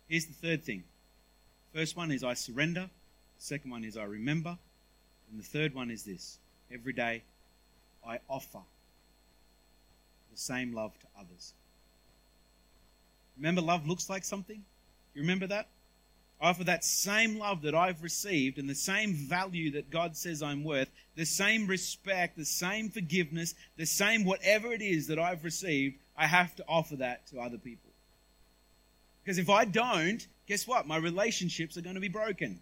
[0.08, 0.84] Here's the third thing.
[1.74, 2.90] First one is I surrender.
[3.40, 4.58] second one is I remember.
[5.32, 6.38] And the third one is this.
[6.72, 7.24] Every day
[8.08, 8.60] I offer
[10.32, 11.54] the same love to others.
[13.38, 14.64] Remember, love looks like something?
[15.14, 15.68] You remember that?
[16.42, 20.44] I offer that same love that I've received and the same value that God says
[20.44, 25.46] I'm worth, the same respect, the same forgiveness, the same whatever it is that I've
[25.46, 27.92] received, I have to offer that to other people.
[29.24, 30.86] Because if I don't, guess what?
[30.86, 32.60] My relationships are going to be broken.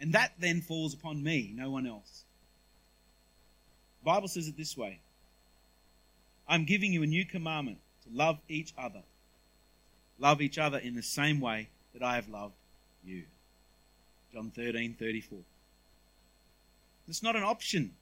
[0.00, 2.24] And that then falls upon me, no one else.
[4.00, 5.00] The Bible says it this way
[6.48, 9.02] I'm giving you a new commandment to love each other.
[10.18, 12.54] Love each other in the same way that I have loved
[13.04, 13.24] you.
[14.32, 15.38] John 13, 34.
[17.08, 17.92] It's not an option.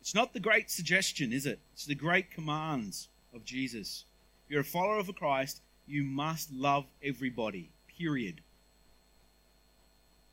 [0.00, 1.58] It's not the great suggestion, is it?
[1.72, 4.04] It's the great commands of Jesus.
[4.44, 8.40] If you're a follower of Christ, you must love everybody, period.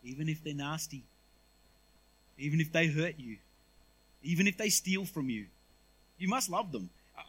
[0.03, 1.03] Even if they're nasty,
[2.37, 3.37] even if they hurt you,
[4.21, 5.45] even if they steal from you,
[6.17, 6.89] you must love them.
[7.17, 7.21] Uh,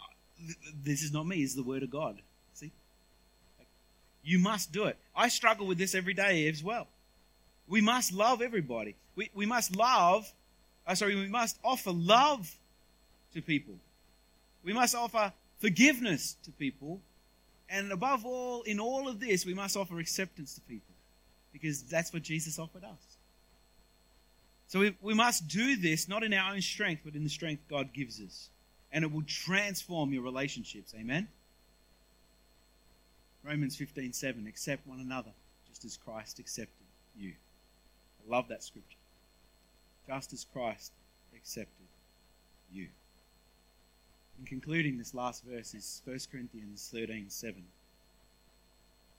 [0.84, 2.20] this is not me, it's the Word of God.
[4.24, 4.96] You must do it.
[5.14, 6.86] I struggle with this every day as well.
[7.68, 8.94] We must love everybody.
[9.16, 10.32] We, we must love,
[10.86, 12.56] uh, sorry, we must offer love
[13.34, 13.74] to people.
[14.64, 17.00] We must offer forgiveness to people.
[17.68, 20.94] And above all, in all of this, we must offer acceptance to people
[21.52, 23.16] because that's what Jesus offered us.
[24.68, 27.62] So we, we must do this not in our own strength, but in the strength
[27.68, 28.48] God gives us.
[28.92, 30.94] And it will transform your relationships.
[30.98, 31.28] Amen?
[33.46, 35.32] Romans 15 7, accept one another
[35.68, 36.86] just as Christ accepted
[37.18, 37.32] you.
[38.24, 38.96] I love that scripture.
[40.06, 40.92] Just as Christ
[41.34, 41.86] accepted
[42.72, 42.88] you.
[44.38, 47.62] In concluding this last verse is 1 Corinthians 13 7.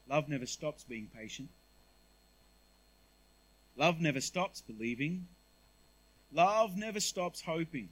[0.09, 1.49] Love never stops being patient.
[3.77, 5.27] Love never stops believing.
[6.33, 7.89] Love never stops hoping.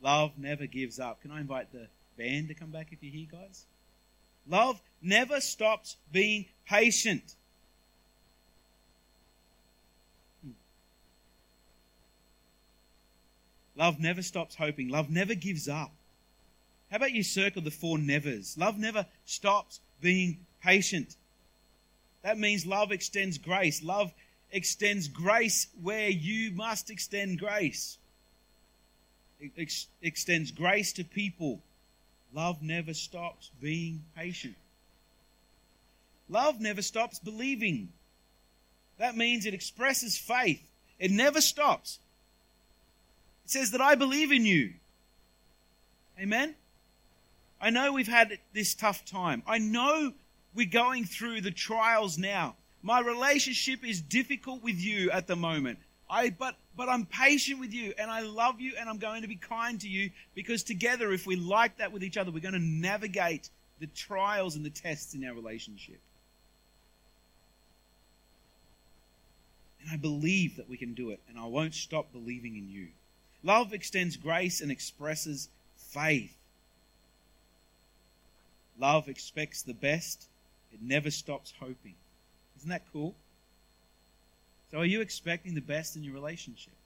[0.00, 1.20] Love never gives up.
[1.20, 3.66] Can I invite the band to come back if you're here, guys?
[4.48, 7.34] Love never stops being patient.
[13.76, 14.88] Love never stops hoping.
[14.88, 15.92] Love never gives up.
[16.90, 18.58] How about you circle the four nevers?
[18.58, 21.16] Love never stops being patient.
[22.22, 23.82] That means love extends grace.
[23.82, 24.12] Love
[24.52, 27.96] extends grace where you must extend grace.
[29.40, 31.62] It ex- extends grace to people.
[32.32, 34.54] Love never stops being patient.
[36.28, 37.88] Love never stops believing.
[38.98, 40.62] That means it expresses faith.
[40.98, 41.98] It never stops.
[43.44, 44.74] It says that I believe in you.
[46.20, 46.54] Amen?
[47.60, 49.42] I know we've had this tough time.
[49.46, 50.12] I know
[50.54, 52.56] we're going through the trials now.
[52.82, 55.78] My relationship is difficult with you at the moment.
[56.10, 59.28] I, but, but I'm patient with you and I love you and I'm going to
[59.28, 62.54] be kind to you because together, if we like that with each other, we're going
[62.54, 63.48] to navigate
[63.78, 66.00] the trials and the tests in our relationship.
[69.80, 72.88] And I believe that we can do it and I won't stop believing in you.
[73.44, 76.36] Love extends grace and expresses faith.
[78.78, 80.26] Love expects the best,
[80.72, 81.94] it never stops hoping.
[82.58, 83.14] Isn't that cool?
[84.70, 86.76] So, are you expecting the best in your relationships?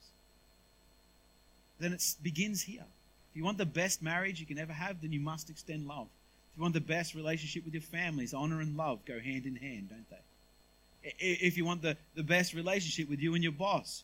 [1.79, 2.85] Then it begins here.
[3.31, 6.07] If you want the best marriage you can ever have, then you must extend love.
[6.51, 9.55] If you want the best relationship with your families, honor and love go hand in
[9.55, 11.13] hand, don't they?
[11.19, 14.03] If you want the, the best relationship with you and your boss,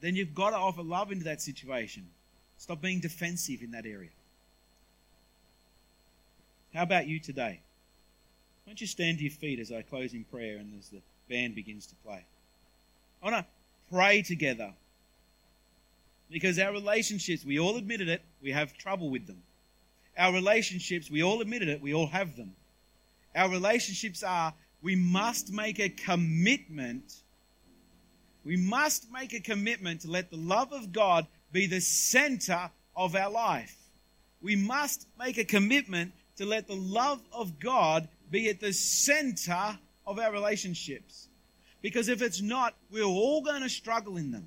[0.00, 2.06] then you've got to offer love into that situation.
[2.58, 4.10] Stop being defensive in that area.
[6.74, 7.60] How about you today?
[8.64, 11.00] Why don't you stand to your feet as I close in prayer and as the
[11.28, 12.24] band begins to play?
[13.22, 14.72] I want to pray together
[16.30, 19.42] because our relationships, we all admitted it, we have trouble with them.
[20.18, 22.54] Our relationships, we all admitted it, we all have them.
[23.34, 24.52] Our relationships are,
[24.82, 27.14] we must make a commitment.
[28.44, 33.14] We must make a commitment to let the love of God be the center of
[33.14, 33.76] our life.
[34.40, 39.78] We must make a commitment to let the love of God be at the center
[40.06, 41.28] of our relationships.
[41.82, 44.46] Because if it's not, we're all going to struggle in them.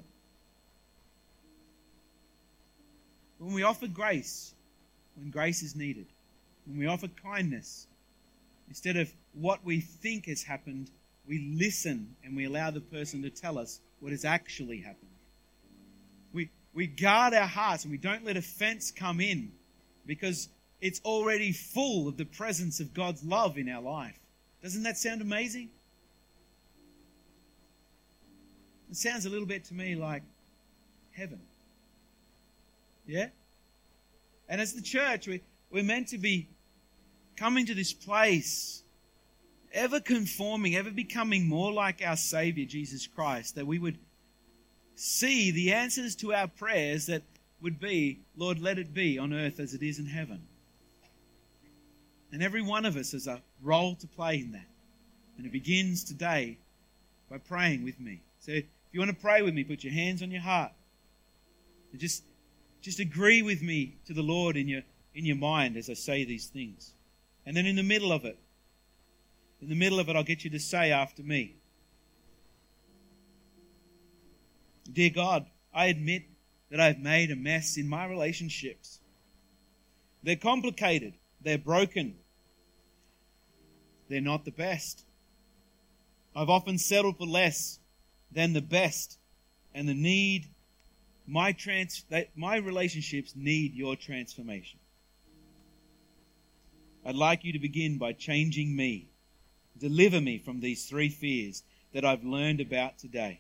[3.38, 4.54] When we offer grace,
[5.18, 6.08] when grace is needed,
[6.66, 7.88] when we offer kindness,
[8.70, 10.90] instead of what we think has happened,
[11.28, 15.12] we listen and we allow the person to tell us what has actually happened.
[16.34, 19.52] We, we guard our hearts and we don't let offense come in
[20.06, 20.48] because
[20.80, 24.18] it's already full of the presence of God's love in our life.
[24.64, 25.70] Doesn't that sound amazing?
[28.90, 30.24] It sounds a little bit to me like
[31.12, 31.42] heaven.
[33.06, 33.28] Yeah?
[34.48, 36.50] And as the church, we, we're meant to be
[37.36, 38.84] coming to this place,
[39.74, 43.98] ever conforming, ever becoming more like our Savior, Jesus Christ, that we would
[44.96, 47.24] see the answers to our prayers that
[47.62, 50.48] would be, Lord, let it be on earth as it is in heaven.
[52.32, 54.68] And every one of us has a role to play in that.
[55.38, 56.58] And it begins today
[57.30, 58.22] by praying with me.
[58.40, 58.60] So
[58.96, 60.72] you want to pray with me, put your hands on your heart.
[61.92, 62.24] And just,
[62.82, 64.84] just agree with me to the Lord in your,
[65.14, 66.94] in your mind as I say these things.
[67.46, 68.40] And then in the middle of it,
[69.62, 71.56] in the middle of it, I'll get you to say after me
[74.94, 76.24] Dear God, I admit
[76.72, 79.02] that I've made a mess in my relationships.
[80.24, 81.16] They're complicated.
[81.42, 82.16] They're broken.
[84.08, 85.04] They're not the best.
[86.34, 87.80] I've often settled for less
[88.36, 89.18] than the best,
[89.74, 90.46] and the need,
[91.26, 92.06] my trans,
[92.36, 94.80] my relationships need your transformation.
[97.06, 99.08] I'd like you to begin by changing me.
[99.78, 101.64] Deliver me from these three fears
[101.94, 103.40] that I've learned about today.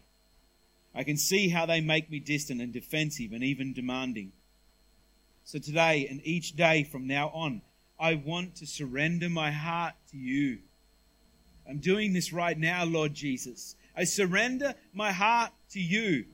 [0.94, 4.32] I can see how they make me distant and defensive and even demanding.
[5.44, 7.62] So today and each day from now on,
[8.00, 10.60] I want to surrender my heart to you.
[11.68, 13.76] I'm doing this right now, Lord Jesus.
[13.96, 16.26] I surrender my heart to you.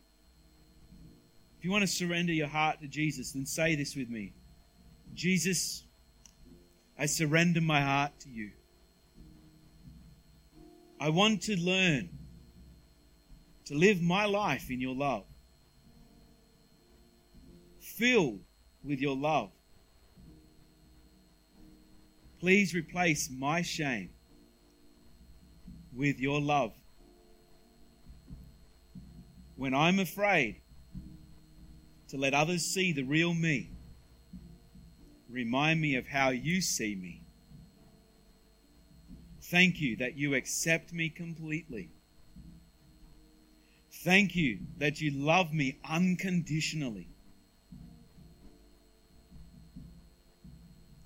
[1.58, 4.34] If you want to surrender your heart to Jesus, then say this with me
[5.14, 5.84] Jesus,
[6.98, 8.52] I surrender my heart to you.
[11.00, 12.10] I want to learn
[13.66, 15.26] to live my life in your love,
[17.80, 18.40] filled
[18.84, 19.52] with your love.
[22.40, 24.10] Please replace my shame
[25.94, 26.74] with your love.
[29.62, 30.60] When I'm afraid
[32.08, 33.70] to let others see the real me,
[35.30, 37.22] remind me of how you see me.
[39.40, 41.92] Thank you that you accept me completely.
[44.04, 47.10] Thank you that you love me unconditionally.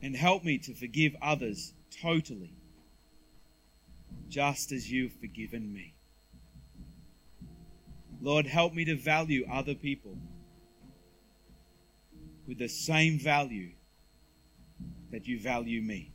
[0.02, 2.54] And help me to forgive others totally,
[4.30, 5.95] just as you've forgiven me.
[8.26, 10.18] Lord, help me to value other people
[12.48, 13.70] with the same value
[15.12, 16.12] that you value me.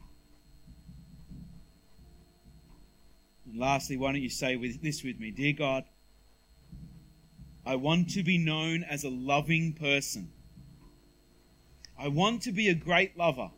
[3.46, 5.30] And lastly, why don't you say with this with me?
[5.30, 5.84] Dear God,
[7.64, 10.32] I want to be known as a loving person.
[11.96, 13.52] I want to be a great lover.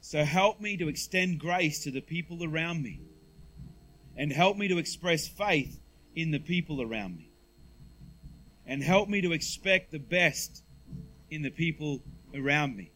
[0.00, 3.00] So help me to extend grace to the people around me.
[4.16, 5.80] And help me to express faith
[6.14, 7.29] in the people around me.
[8.70, 10.62] And help me to expect the best
[11.28, 12.00] in the people
[12.32, 12.92] around me.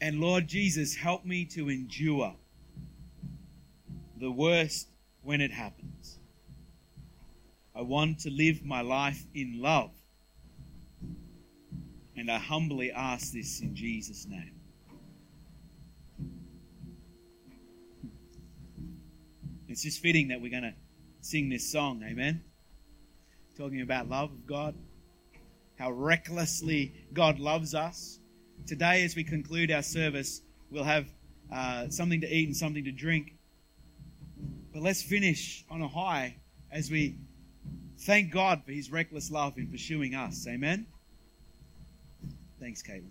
[0.00, 2.36] And Lord Jesus, help me to endure
[4.20, 4.86] the worst
[5.22, 6.20] when it happens.
[7.74, 9.90] I want to live my life in love.
[12.16, 14.54] And I humbly ask this in Jesus' name.
[19.66, 20.74] It's just fitting that we're going to
[21.20, 22.44] sing this song, amen?
[23.56, 24.74] Talking about love of God,
[25.78, 28.18] how recklessly God loves us.
[28.66, 30.40] Today, as we conclude our service,
[30.70, 31.06] we'll have
[31.52, 33.34] uh, something to eat and something to drink.
[34.72, 36.36] But let's finish on a high
[36.70, 37.16] as we
[38.00, 40.46] thank God for his reckless love in pursuing us.
[40.48, 40.86] Amen?
[42.58, 43.10] Thanks, Caitlin.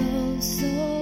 [0.00, 0.99] So, so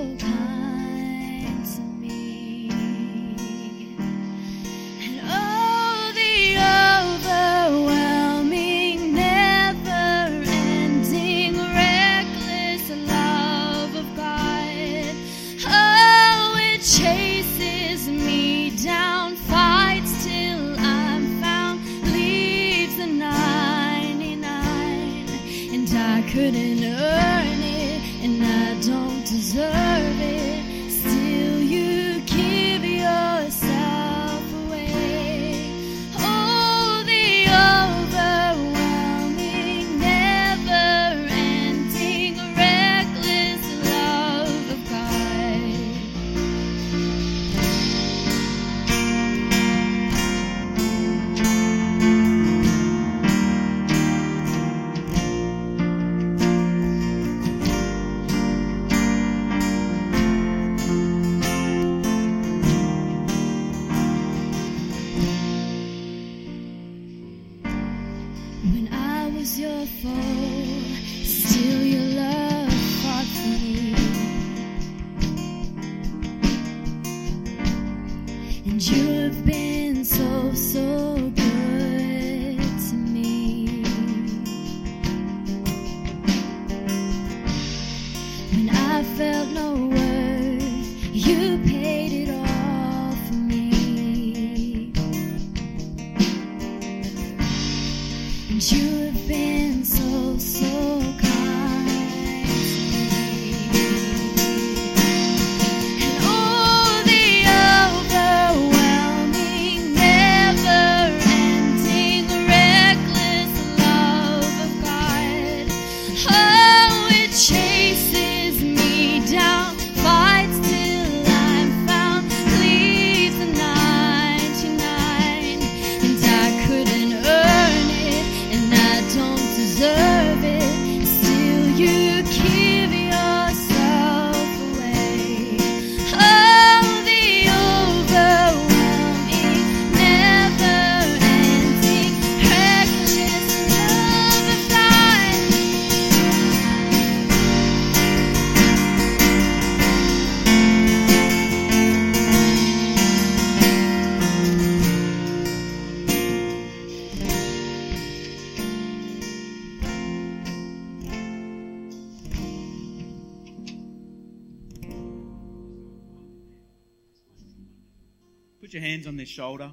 [168.72, 169.70] your hands on their shoulder.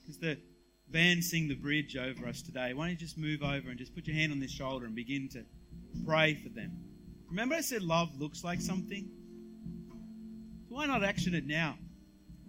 [0.00, 0.38] Because the
[0.90, 2.74] band sing the bridge over us today.
[2.74, 4.94] Why don't you just move over and just put your hand on their shoulder and
[4.94, 5.44] begin to
[6.04, 6.72] pray for them?
[7.28, 9.08] Remember, I said love looks like something?
[10.68, 11.76] Why not action it now?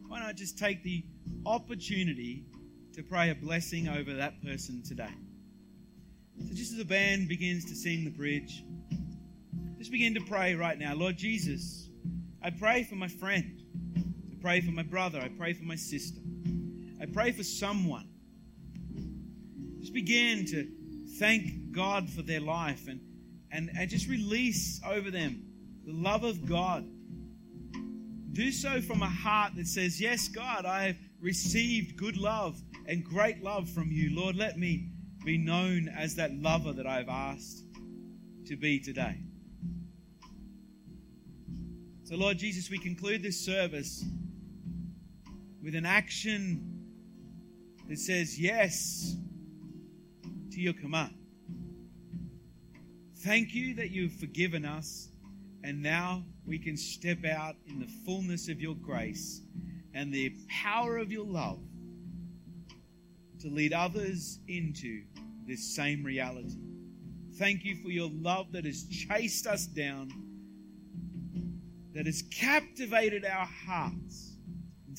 [0.08, 1.04] Why not just take the
[1.46, 2.46] opportunity
[2.94, 5.14] to pray a blessing over that person today?
[6.48, 8.64] So, just as the band begins to sing the bridge,
[9.78, 10.96] just begin to pray right now.
[10.96, 11.90] Lord Jesus,
[12.42, 13.61] I pray for my friend.
[14.42, 15.22] I pray for my brother.
[15.22, 16.20] I pray for my sister.
[17.00, 18.10] I pray for someone.
[19.80, 20.68] Just begin to
[21.20, 23.00] thank God for their life and,
[23.52, 25.44] and, and just release over them
[25.86, 26.88] the love of God.
[28.32, 33.04] Do so from a heart that says, Yes, God, I have received good love and
[33.04, 34.10] great love from you.
[34.16, 34.90] Lord, let me
[35.24, 37.64] be known as that lover that I've asked
[38.48, 39.20] to be today.
[42.06, 44.04] So, Lord Jesus, we conclude this service
[45.64, 46.82] with an action
[47.88, 49.16] that says yes
[50.52, 51.14] to your command.
[53.20, 55.10] Thank you that you've forgiven us,
[55.64, 59.42] and now we can step out in the fullness of your grace
[59.94, 61.60] and the power of your love
[63.40, 65.04] to lead others into
[65.46, 66.58] this same reality.
[67.36, 70.10] Thank you for your love that has chased us down,
[71.94, 74.31] that has captivated our hearts.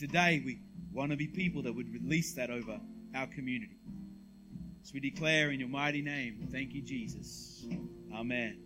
[0.03, 0.59] Today we
[0.93, 2.81] want to be people that would release that over
[3.15, 3.77] our community.
[4.83, 7.65] So we declare in your mighty name, thank you, Jesus.
[8.13, 8.59] Amen.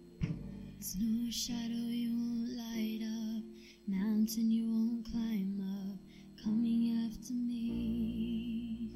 [0.98, 3.42] No shadow you won't light up,
[3.86, 5.98] mountain you won't climb up,
[6.42, 8.94] coming after me.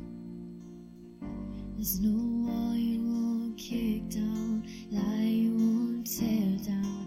[1.77, 7.00] There's no wall you won't kick down, lie you won't tear down,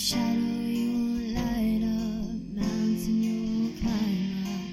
[0.00, 4.64] shadow you light up, mountain you won't climb up,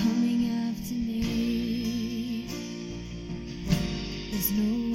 [0.00, 2.46] coming after me.
[4.30, 4.85] There's no